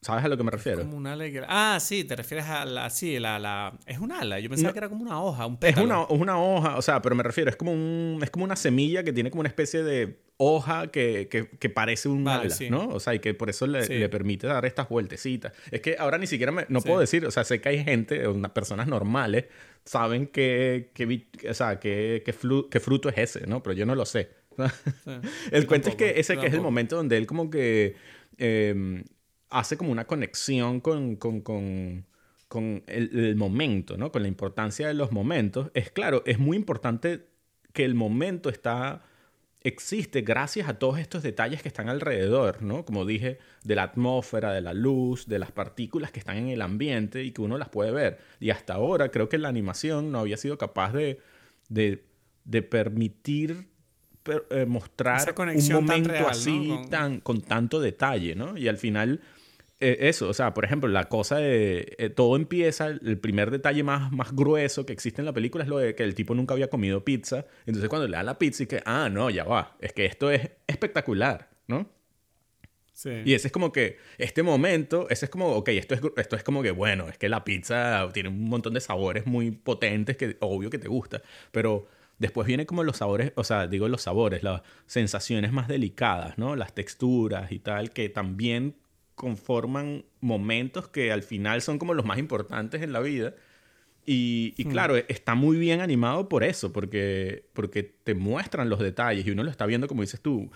[0.00, 0.82] ¿Sabes a lo que me refiero?
[0.82, 2.90] como un ala Ah, sí, te refieres a la...
[2.90, 3.38] Sí, la...
[3.38, 3.78] la...
[3.86, 4.38] Es un ala.
[4.38, 5.82] Yo pensaba que era como una hoja, un pétalo.
[5.82, 8.56] Es una, una hoja, o sea, pero me refiero, es como, un, es como una
[8.56, 12.88] semilla que tiene como una especie de hoja que, que, parece un ala, ¿no?
[12.88, 15.52] O sea, y que por eso le, le, permite dar estas vueltecitas.
[15.70, 18.26] Es que ahora ni siquiera me, no puedo decir, o sea, sé que hay gente,
[18.26, 19.46] unas personas normales,
[19.84, 23.62] saben que, que, o sea, que, que, fruto es ese, ¿no?
[23.62, 24.30] Pero yo no lo sé.
[25.50, 27.94] el cuento es que ese que es el momento donde él como que...
[28.38, 29.04] Eh,
[29.54, 32.06] hace como una conexión con, con, con,
[32.48, 34.10] con el, momento, ¿no?
[34.10, 35.70] Con la importancia de los momentos.
[35.74, 37.26] Es claro, es muy importante
[37.72, 39.04] que el momento está
[39.64, 42.84] existe gracias a todos estos detalles que están alrededor, ¿no?
[42.84, 46.60] Como dije, de la atmósfera, de la luz, de las partículas que están en el
[46.60, 48.18] ambiente y que uno las puede ver.
[48.40, 51.18] Y hasta ahora creo que la animación no había sido capaz de,
[51.70, 52.04] de,
[52.44, 53.66] de permitir
[54.50, 58.58] eh, mostrar un momento así tan, con tanto detalle, ¿no?
[58.58, 59.22] Y al final
[59.80, 63.82] eh, eso, o sea, por ejemplo, la cosa de eh, todo empieza, el primer detalle
[63.82, 66.54] más, más grueso que existe en la película es lo de que el tipo nunca
[66.54, 67.44] había comido pizza.
[67.66, 70.30] Entonces cuando le da la pizza y que, ah, no, ya va, es que esto
[70.30, 71.90] es espectacular, ¿no?
[72.92, 73.10] Sí.
[73.24, 76.44] Y ese es como que, este momento, ese es como, ok, esto es, esto es
[76.44, 80.36] como que, bueno, es que la pizza tiene un montón de sabores muy potentes que
[80.40, 81.20] obvio que te gusta,
[81.50, 86.38] pero después viene como los sabores, o sea, digo los sabores, las sensaciones más delicadas,
[86.38, 86.54] ¿no?
[86.54, 88.76] Las texturas y tal, que también
[89.14, 93.34] conforman momentos que al final son como los más importantes en la vida.
[94.06, 94.70] Y, hmm.
[94.70, 99.42] claro, está muy bien animado por eso, porque, porque te muestran los detalles y uno
[99.44, 100.50] lo está viendo, como dices tú,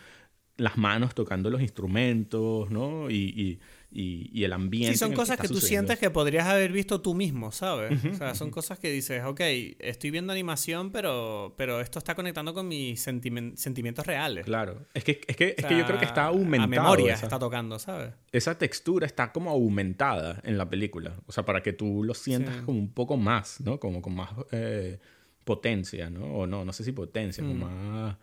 [0.56, 3.10] las manos tocando los instrumentos, ¿no?
[3.10, 3.60] y, y,
[3.98, 4.92] el ambiente.
[4.92, 8.04] Sí, son cosas que, tú sientes que podrías haber visto tú mismo, ¿sabes?
[8.04, 9.40] o sea, son cosas que dices, ok,
[9.78, 14.44] estoy viendo animación, pero, pero esto está conectando con mis sentimientos reales.
[14.44, 14.86] Claro.
[14.94, 16.64] Es que, es que, es que yo creo que está aumentado.
[16.64, 18.12] A memoria está tocando, ¿sabes?
[18.32, 21.16] Esa textura está como aumentada en la película.
[21.26, 23.80] O sea, para que tú lo sientas como un poco más, ¿no?
[23.80, 24.98] Como con más eh,
[25.44, 26.26] potencia, ¿no?
[26.26, 27.60] O no, no sé si potencia, con mm.
[27.60, 28.16] más.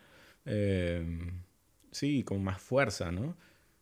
[0.46, 1.04] Eh,
[1.90, 3.36] sí, con más fuerza, ¿no?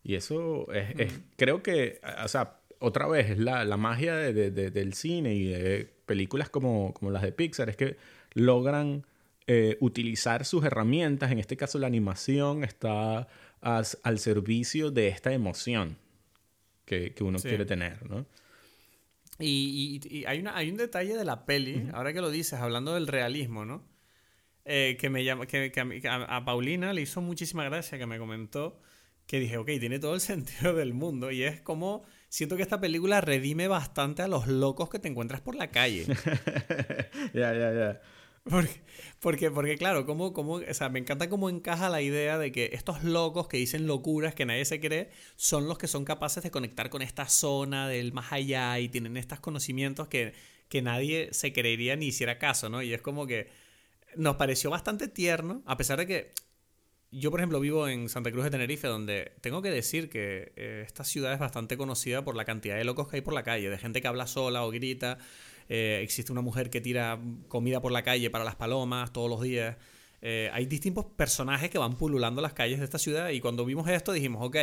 [0.05, 4.71] Y eso es, creo que, o sea, otra vez, es la, la magia de, de,
[4.71, 7.97] del cine y de películas como, como las de Pixar, es que
[8.35, 9.07] logran
[9.47, 13.29] eh, utilizar sus herramientas, en este caso la animación está
[13.61, 15.97] al servicio de esta emoción
[16.85, 18.27] que, que uno quiere tener, ¿no?
[19.39, 22.93] Y, y, hay, una, hay un detalle de la peli, ahora que lo dices, hablando
[22.93, 23.83] del realismo, ¿no?
[24.67, 28.19] Eh, que me llama, que, que a, a, Paulina le hizo muchísima gracia que me
[28.19, 28.81] comentó
[29.27, 31.31] que dije, ok, tiene todo el sentido del mundo.
[31.31, 35.41] Y es como, siento que esta película redime bastante a los locos que te encuentras
[35.41, 36.07] por la calle.
[37.33, 38.01] Ya, ya, ya.
[39.21, 42.71] Porque, porque, claro, como, como, o sea, me encanta cómo encaja la idea de que
[42.73, 46.51] estos locos que dicen locuras que nadie se cree son los que son capaces de
[46.51, 50.35] conectar con esta zona del más allá y tienen estos conocimientos que,
[50.69, 52.83] que nadie se creería ni hiciera caso, ¿no?
[52.83, 53.49] Y es como que
[54.17, 56.33] nos pareció bastante tierno, a pesar de que
[57.15, 60.83] yo, por ejemplo, vivo en Santa Cruz de Tenerife, donde tengo que decir que eh,
[60.85, 63.71] esta ciudad es bastante conocida por la cantidad de locos que hay por la calle,
[63.71, 65.19] de gente que habla sola o grita.
[65.69, 69.41] Eh, existe una mujer que tira comida por la calle para las palomas todos los
[69.43, 69.77] días.
[70.23, 73.89] Eh, hay distintos personajes que van pululando las calles de esta ciudad y cuando vimos
[73.89, 74.57] esto dijimos, ok,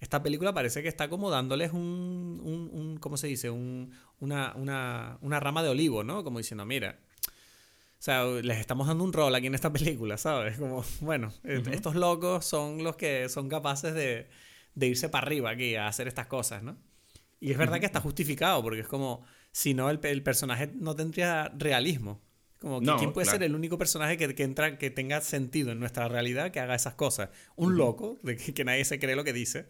[0.00, 3.50] esta película parece que está como dándoles un, un, un ¿cómo se dice?
[3.50, 6.22] Un, una, una, una rama de olivo, ¿no?
[6.24, 7.00] Como diciendo, mira,
[7.98, 10.56] o sea, les estamos dando un rol aquí en esta película, ¿sabes?
[10.56, 14.28] Como, bueno, estos locos son los que son capaces de,
[14.74, 16.78] de, irse para arriba aquí a hacer estas cosas, ¿no?
[17.40, 20.94] Y es verdad que está justificado, porque es como, si no, el, el personaje no
[20.94, 22.22] tendría realismo.
[22.60, 25.78] Como que quién puede ser el único personaje que, que, entra, que tenga sentido en
[25.78, 27.30] nuestra realidad que haga esas cosas.
[27.54, 29.66] Un loco, de que, nadie se cree lo que dice.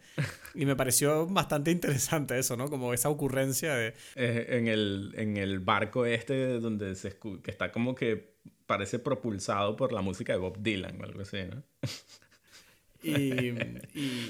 [0.55, 2.71] Y me pareció bastante interesante eso, ¿no?
[2.71, 3.95] Como esa ocurrencia de...
[4.17, 9.77] Eh, en, el, en el barco este donde se que está como que parece propulsado
[9.77, 11.63] por la música de Bob Dylan o algo así, ¿no?
[13.03, 13.55] Y,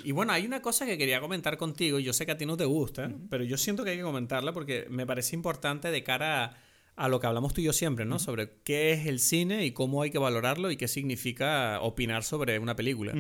[0.05, 1.99] y, bueno, hay una cosa que quería comentar contigo.
[1.99, 4.53] Yo sé que a ti no te gusta, pero yo siento que hay que comentarla
[4.53, 6.59] porque me parece importante de cara a
[6.99, 8.19] a lo que hablamos tú y yo siempre, ¿no?
[8.19, 12.59] Sobre qué es el cine y cómo hay que valorarlo y qué significa opinar sobre
[12.59, 13.15] una película.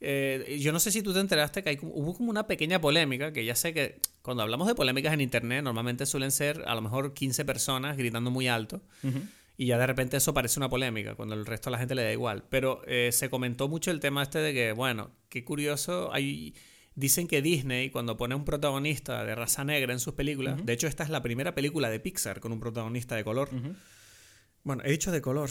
[0.00, 3.32] Eh, yo no sé si tú te enteraste que hay, hubo como una pequeña polémica,
[3.32, 6.82] que ya sé que cuando hablamos de polémicas en Internet normalmente suelen ser a lo
[6.82, 8.82] mejor 15 personas gritando muy alto.
[9.56, 12.02] Y ya de repente eso parece una polémica, cuando el resto de la gente le
[12.02, 12.44] da igual.
[12.48, 16.54] Pero eh, se comentó mucho el tema este de que, bueno, qué curioso, hay
[16.98, 20.88] Dicen que Disney, cuando pone un protagonista de raza negra en sus películas, de hecho
[20.88, 23.50] esta es la primera película de Pixar con un protagonista de color.
[24.64, 25.48] Bueno, he dicho de color,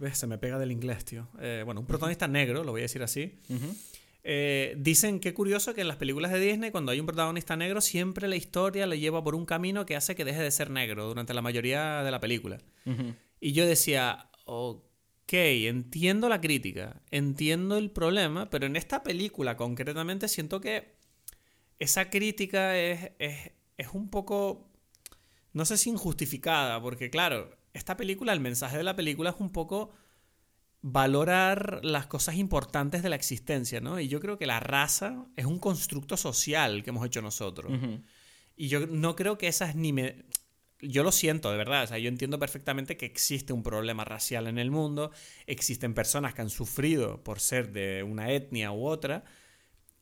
[0.00, 1.26] ves, se me pega del inglés, tío.
[1.40, 3.40] Eh, bueno, un protagonista negro, lo voy a decir así.
[4.24, 7.80] Eh, dicen que curioso que en las películas de Disney, cuando hay un protagonista negro,
[7.80, 11.06] siempre la historia le lleva por un camino que hace que deje de ser negro
[11.06, 12.58] durante la mayoría de la película.
[13.40, 14.84] Y yo decía, ok,
[15.32, 20.96] entiendo la crítica, entiendo el problema, pero en esta película concretamente siento que
[21.78, 24.68] esa crítica es, es, un poco,
[25.52, 29.50] no sé si injustificada, porque claro, esta película, el mensaje de la película es un
[29.50, 29.90] poco
[30.82, 34.00] valorar las cosas importantes de la existencia, ¿no?
[34.00, 37.72] Y yo creo que la raza es un constructo social que hemos hecho nosotros.
[38.56, 40.24] Y yo no creo que esas ni me
[40.82, 41.84] yo lo siento, de verdad.
[41.84, 45.10] O sea, yo entiendo perfectamente que existe un problema racial en el mundo,
[45.46, 49.24] existen personas que han sufrido por ser de una etnia u otra,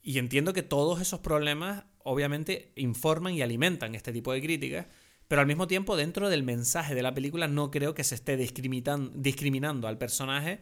[0.02, 4.86] y entiendo que todos esos problemas obviamente informan y alimentan este tipo de críticas,
[5.26, 8.36] pero al mismo tiempo dentro del mensaje de la película no creo que se esté
[8.36, 10.60] discriminando al personaje,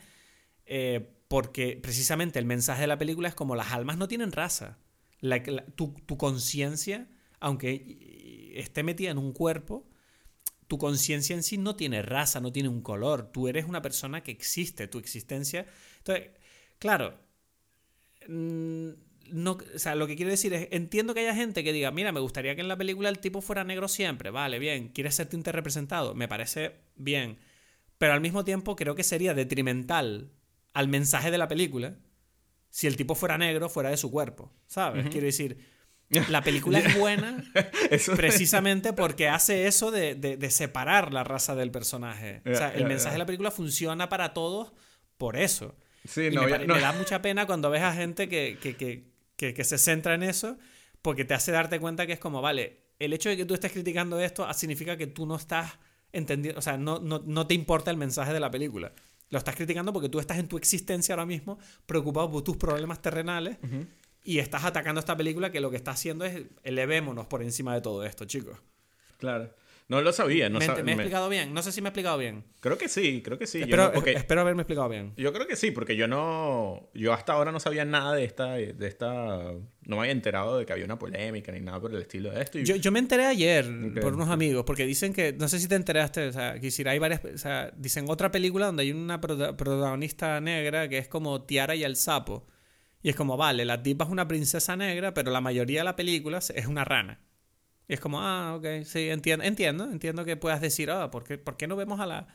[0.65, 4.79] eh, porque precisamente el mensaje de la película es como las almas no tienen raza.
[5.77, 7.09] tu, tu conciencia,
[7.39, 9.89] aunque esté metida en un cuerpo,
[10.67, 13.31] tu conciencia en sí no tiene raza, no tiene un color.
[13.33, 15.67] Tú eres una persona que existe, tu existencia.
[15.99, 16.31] Entonces,
[16.79, 17.19] claro,
[18.29, 18.89] mm,
[19.31, 22.13] no, o sea, lo que quiero decir es, entiendo que haya gente que diga, mira,
[22.13, 25.37] me gustaría que en la película el tipo fuera negro siempre, vale, bien, quieres serte
[25.37, 27.39] interrepresentado, me parece bien,
[27.99, 30.31] pero al mismo tiempo creo que sería detrimental
[30.73, 31.97] al mensaje de la película
[32.71, 35.09] si el tipo fuera negro fuera de su cuerpo, ¿sabes?
[35.09, 35.59] Quiero decir,
[36.29, 37.43] la película es buena
[38.17, 42.43] precisamente porque hace eso de, separar la raza del personaje.
[42.47, 44.73] o sea, el mensaje de la película funciona para todos
[45.19, 45.75] por eso.
[46.07, 48.59] Sí, no, me, da mucha pena cuando ves a gente que,
[49.37, 50.57] que, se centra en eso
[51.03, 53.73] porque te hace darte cuenta que es como, vale, el hecho de que tú estés
[53.73, 55.73] criticando esto significa que tú no estás
[56.13, 58.93] entendiendo, o sea, no, no, te importa el mensaje de la película.
[59.29, 63.03] Lo estás criticando porque tú estás en tu existencia ahora mismo preocupado por tus problemas
[63.03, 63.59] terrenales
[64.27, 67.81] y estás atacando esta película que lo que está haciendo es elevémonos por encima de
[67.81, 68.59] todo esto, chicos.
[69.19, 69.55] Claro.
[69.89, 70.49] No lo sabía.
[70.49, 71.55] No me, he explicado bien.
[71.55, 72.43] No sé si me he explicado bien.
[72.59, 73.61] Creo que sí, creo que sí.
[73.61, 75.13] Espero, espero haberme explicado bien.
[75.17, 76.91] Yo creo que sí, porque yo no...
[76.93, 78.55] Yo hasta ahora no sabía nada de esta...
[78.55, 79.53] De esta
[79.83, 82.43] no me había enterado de que había una polémica ni nada por el estilo de
[82.43, 82.59] esto.
[82.59, 83.65] Yo, yo, me enteré ayer
[84.01, 85.33] por unos amigos, porque dicen que...
[85.35, 87.25] No sé si te enteraste, o sea, que hay varias...
[87.25, 91.85] O sea, dicen otra película donde hay una protagonista negra que es como Tiara y
[91.85, 92.49] el sapo.
[93.03, 95.97] Y es como, vale, la tipa es una princesa negra, pero la mayoría de la
[95.97, 97.21] película es una rana.
[97.89, 101.39] Y es como, ah, ok, sí, entiendo, entiendo, entiendo que puedas decir, ah, ¿por qué,
[101.39, 102.27] ¿por qué no vemos a la,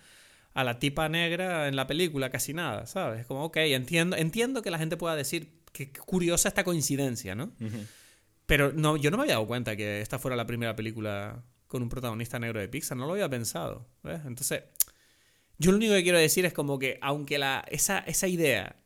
[0.54, 2.30] a la tipa negra en la película?
[2.30, 3.22] Casi nada, ¿sabes?
[3.22, 7.52] Es como, ok, entiendo, entiendo que la gente pueda decir que curiosa esta coincidencia, ¿no?
[8.46, 11.82] Pero no, yo no me había dado cuenta que esta fuera la primera película con
[11.82, 14.22] un protagonista negro de Pixar, no lo había pensado, ¿ves?
[14.26, 14.64] Entonces,
[15.58, 18.81] yo lo único que quiero decir es como que, aunque la, esa, esa idea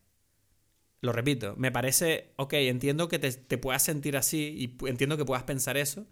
[1.06, 5.44] lo repito, me parece, ok, entiendo que te, puedas sentir así y entiendo que puedas
[5.44, 6.06] pensar eso.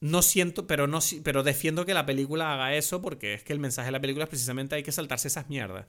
[0.00, 3.58] No siento, pero no pero defiendo que la película haga eso porque es que el
[3.58, 5.86] mensaje de la película es precisamente hay que saltarse esas mierdas.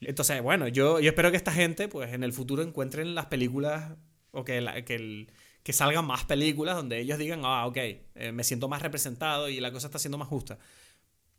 [0.00, 3.92] Entonces, bueno, yo, yo espero que esta gente, pues en el futuro encuentren las películas
[4.30, 5.26] o que, que,
[5.62, 9.60] que salgan más películas donde ellos digan, ah, ok, eh, me siento más representado y
[9.60, 10.58] la cosa está siendo más justa.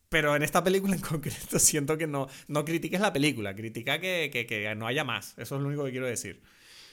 [0.09, 4.29] Pero en esta película en concreto siento que no, no critiques la película, critica que,
[4.31, 5.33] que, que no haya más.
[5.37, 6.41] Eso es lo único que quiero decir.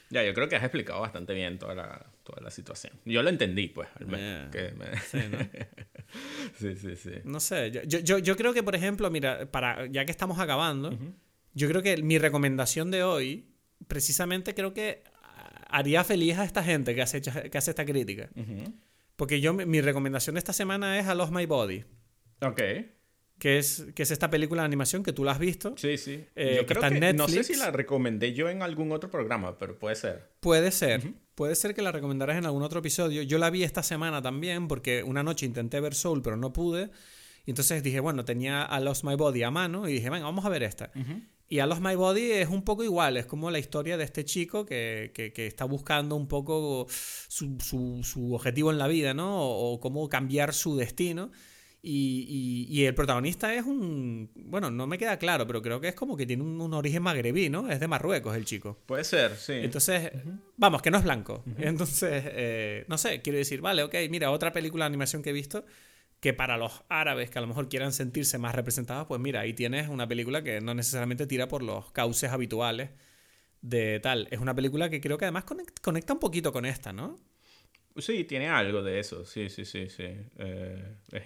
[0.08, 2.92] Ya, yo creo que has explicado bastante bien toda la, toda la situación.
[3.04, 4.54] Yo lo entendí, pues, al menos.
[4.54, 4.86] me...
[5.10, 5.38] Sí, ¿no?
[6.58, 7.10] sí, sí, sí.
[7.24, 10.96] No sé, yo, yo- yo, creo que, por ejemplo, mira, para, ya que estamos acabando,
[11.54, 13.46] yo creo que mi recomendación de hoy,
[13.88, 15.02] precisamente creo que
[15.68, 18.28] haría feliz a esta gente que hace, que hace esta crítica.
[18.36, 18.72] Ujú.
[19.16, 21.84] Porque yo, mi recomendación de esta semana es A Lost My Body,
[22.42, 22.60] Ok.
[23.39, 25.74] Que es, que es esta película de animación que tú la has visto.
[25.76, 26.24] Sí, sí.
[26.34, 27.47] Eh, yo que creo está en que, no sé Netflix.
[27.59, 30.30] si la recomendé yo en algún otro programa, pero puede ser.
[30.41, 31.12] Puede ser.
[31.34, 33.20] Puede ser que la recomendarás en algún otro episodio.
[33.22, 36.91] Yo la vi esta semana también porque una noche intenté ver Soul, pero no pude.
[37.45, 40.45] Y entonces dije, bueno, tenía a Lost My Body a mano y dije, venga, vamos
[40.47, 40.91] a ver esta.
[41.49, 44.24] Y a Lost My Body es un poco igual, es como la historia de este
[44.24, 46.87] chico que, que- que está buscando un poco
[47.28, 49.39] su, su- su objetivo en la vida, ¿no?
[49.43, 51.30] O, o cómo cambiar su destino.
[51.89, 54.28] Y, y- y el protagonista es un...
[54.34, 57.01] Bueno, no me queda claro, pero creo que es como que tiene un, un origen
[57.01, 57.70] magrebí, ¿no?
[57.70, 58.76] Es de Marruecos el chico.
[58.87, 59.53] Puede ser, sí.
[59.53, 60.11] Entonces,
[60.57, 61.45] vamos, que no es blanco.
[61.59, 65.32] Entonces, eh, no sé, quiero decir, vale, ok, mira, otra película de animación que he
[65.32, 65.64] visto
[66.18, 69.53] que para los árabes que a lo mejor quieran sentirse más representados, pues mira, ahí
[69.53, 72.91] tienes una película que no necesariamente tira por los cauces habituales
[73.62, 74.26] de tal.
[74.32, 77.16] Es una película que creo que además conect- conecta un poquito con esta, ¿no?
[77.99, 80.05] Sí, tiene algo de eso, sí, sí, sí, sí.
[80.38, 81.22] Eh, es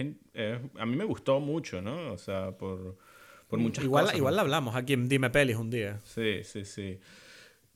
[0.79, 2.12] a mí me gustó mucho, ¿no?
[2.12, 2.97] O sea, por,
[3.49, 4.18] por muchas igual, cosas.
[4.18, 6.01] igual la hablamos aquí en Dime Pelis un día.
[6.05, 7.01] Sí, sí, sí.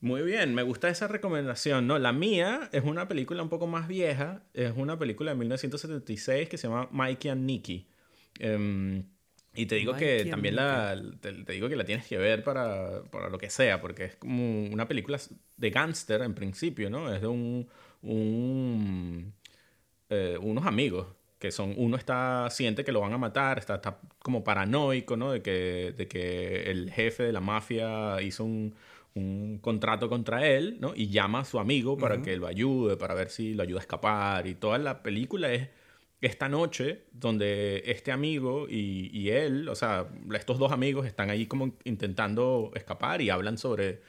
[0.00, 1.98] Muy bien, me gusta esa recomendación, ¿no?
[1.98, 6.58] La mía es una película un poco más vieja, es una película de 1976 que
[6.58, 7.88] se llama Mikey and Nicky.
[8.38, 9.04] Em,
[9.54, 12.44] y te digo Mikey que también la, te, te digo que la tienes que ver
[12.44, 15.18] para, para lo que sea, porque es como una película
[15.56, 17.12] de gángster en principio, ¿no?
[17.12, 17.68] Es de un,
[18.04, 19.32] un
[20.10, 21.06] eh, unos amigos
[21.38, 25.32] que son uno está siente que lo van a matar está, está como paranoico no
[25.32, 28.74] de que, de que el jefe de la mafia hizo un,
[29.14, 33.14] un contrato contra él no y llama a su amigo para que lo ayude para
[33.14, 34.46] ver si lo ayuda a escapar.
[34.46, 35.68] Y toda la película es
[36.20, 41.46] esta noche donde este amigo y, y él o sea estos dos amigos están ahí
[41.46, 44.00] como intentando escapar y hablan sobre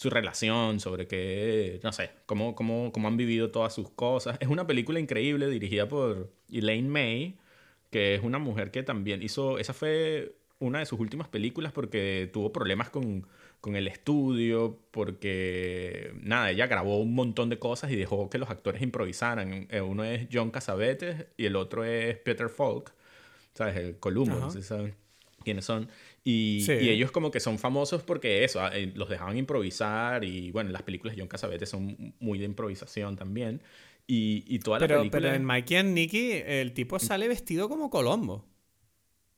[0.00, 4.38] su relación, sobre que, no sé, cómo, cómo, cómo han vivido todas sus cosas.
[4.40, 7.38] Es una película increíble dirigida por Elaine May,
[7.90, 12.30] que es una mujer que también hizo, esa fue una de sus últimas películas porque
[12.32, 13.26] tuvo problemas con,
[13.60, 18.48] con el estudio, porque, nada, ella grabó un montón de cosas y dejó que los
[18.48, 19.68] actores improvisaran.
[19.68, 22.94] Eh, Uno es John Cassavetes y el otro es Peter Falk,
[23.52, 23.76] ¿sabes?
[23.76, 24.94] El Columbo, no sé si saben
[25.44, 25.88] quiénes son.
[26.22, 26.72] Y, Sí.
[26.72, 30.70] y ellos como que son famosos porque eso, ah, eh, los dejaban improvisar y bueno,
[30.70, 33.62] las películas de John Cassavetes son muy de improvisación también.
[34.06, 35.20] Y, y toda la Pero, película...
[35.22, 38.44] pero en Mikey and Nicky el tipo sale vestido como Colombo.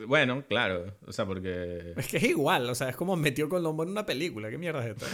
[0.05, 1.93] Bueno, claro, o sea, porque...
[1.97, 4.51] Es que es igual, o sea, es como metió Colombo en una película.
[4.51, 5.07] ¿Qué mierda es esto?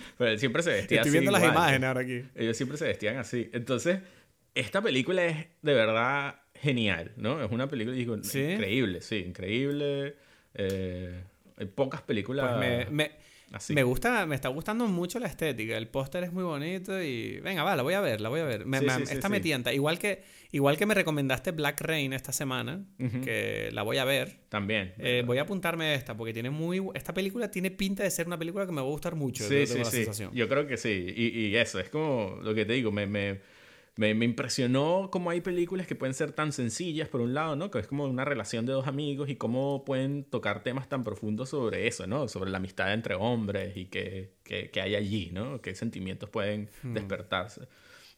[0.18, 2.22] Pero él siempre se vestía Estoy así viendo las imágenes ahora aquí.
[2.34, 3.50] Ellos siempre se vestían así.
[3.52, 3.98] Entonces,
[4.54, 7.42] esta película es de verdad genial, ¿no?
[7.44, 8.40] Es una película, digo, ¿Sí?
[8.40, 10.16] increíble, sí, increíble.
[10.54, 11.22] Eh,
[11.56, 13.10] hay pocas películas Pues me, me,
[13.52, 13.74] así.
[13.74, 15.76] me gusta, me está gustando mucho la estética.
[15.76, 17.38] El póster es muy bonito y.
[17.40, 18.64] Venga, va, la voy a ver, la voy a ver.
[18.66, 19.32] Me- Sí, esta sí.
[19.32, 19.72] me tienta.
[19.72, 20.22] Igual que,
[20.52, 24.38] igual que me recomendaste Black Rain esta semana, que la voy a ver.
[24.48, 24.94] También.
[24.98, 28.38] Eh, voy a apuntarme esta porque tiene muy esta película tiene pinta de ser una
[28.38, 30.24] película que me va a gustar mucho Sí, tengo sí, sí.
[30.32, 31.12] Yo creo que sí.
[31.16, 33.06] Y, y eso, es como lo que te digo, me,
[33.96, 37.70] me, me, impresionó cómo hay películas que pueden ser tan sencillas, por un lado, ¿no?
[37.70, 41.50] Que es como una relación de dos amigos y cómo pueden tocar temas tan profundos
[41.50, 42.28] sobre eso, ¿no?
[42.28, 45.60] Sobre la amistad entre hombres y que, que, que hay allí, ¿no?
[45.60, 47.68] Qué sentimientos pueden despertarse.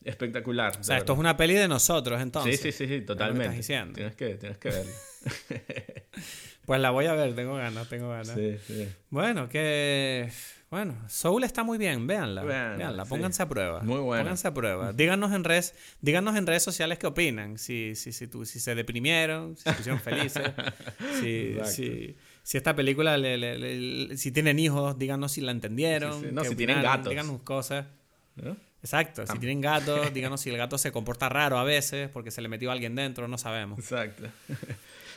[0.04, 0.76] Espectacular.
[0.76, 0.80] Hmm.
[0.80, 3.06] o sea esto es una peli de nosotros entonces Sí, sí, sí, sí, lo que
[3.06, 3.44] totalmente.
[3.44, 3.94] estás diciendo.
[3.94, 4.92] Tienes que, tienes que verlo.
[6.66, 8.88] pues la voy a ver tengo ganas tengo ganas sí, sí.
[9.10, 10.28] bueno que
[10.72, 13.08] bueno Soul está muy bien véanla Véanla, véanla sí.
[13.10, 14.24] pónganse a prueba Muy buena.
[14.24, 18.26] pónganse a prueba díganos en redes díganos en redes sociales qué opinan si si si,
[18.26, 20.50] tú- si se deprimieron si se pusieron felices
[21.20, 26.14] si, si si esta película le- le- le- si tienen hijos díganos si la entendieron
[26.20, 26.32] Sí, sí.
[26.34, 27.10] No, qué si tienen gatos.
[27.10, 27.86] díganos cosas
[28.34, 28.56] ¿No?
[28.82, 32.40] Exacto, si tienen gatos, díganos si el gato se comporta raro a veces porque se
[32.42, 33.78] le metió alguien dentro, no sabemos.
[33.78, 34.24] Exacto.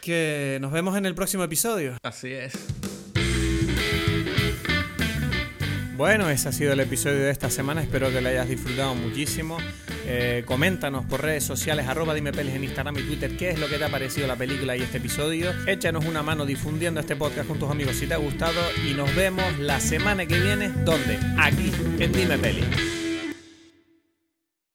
[0.01, 1.97] Que nos vemos en el próximo episodio.
[2.03, 2.53] Así es.
[5.97, 9.57] Bueno, ese ha sido el episodio de esta semana, espero que lo hayas disfrutado muchísimo.
[10.05, 13.69] Eh, coméntanos por redes sociales, arroba dime pelis en Instagram y Twitter, qué es lo
[13.69, 15.53] que te ha parecido la película y este episodio.
[15.65, 19.15] Échanos una mano difundiendo este podcast con tus amigos si te ha gustado y nos
[19.15, 21.17] vemos la semana que viene, ¿dónde?
[21.37, 23.04] Aquí, en Dime Pelis.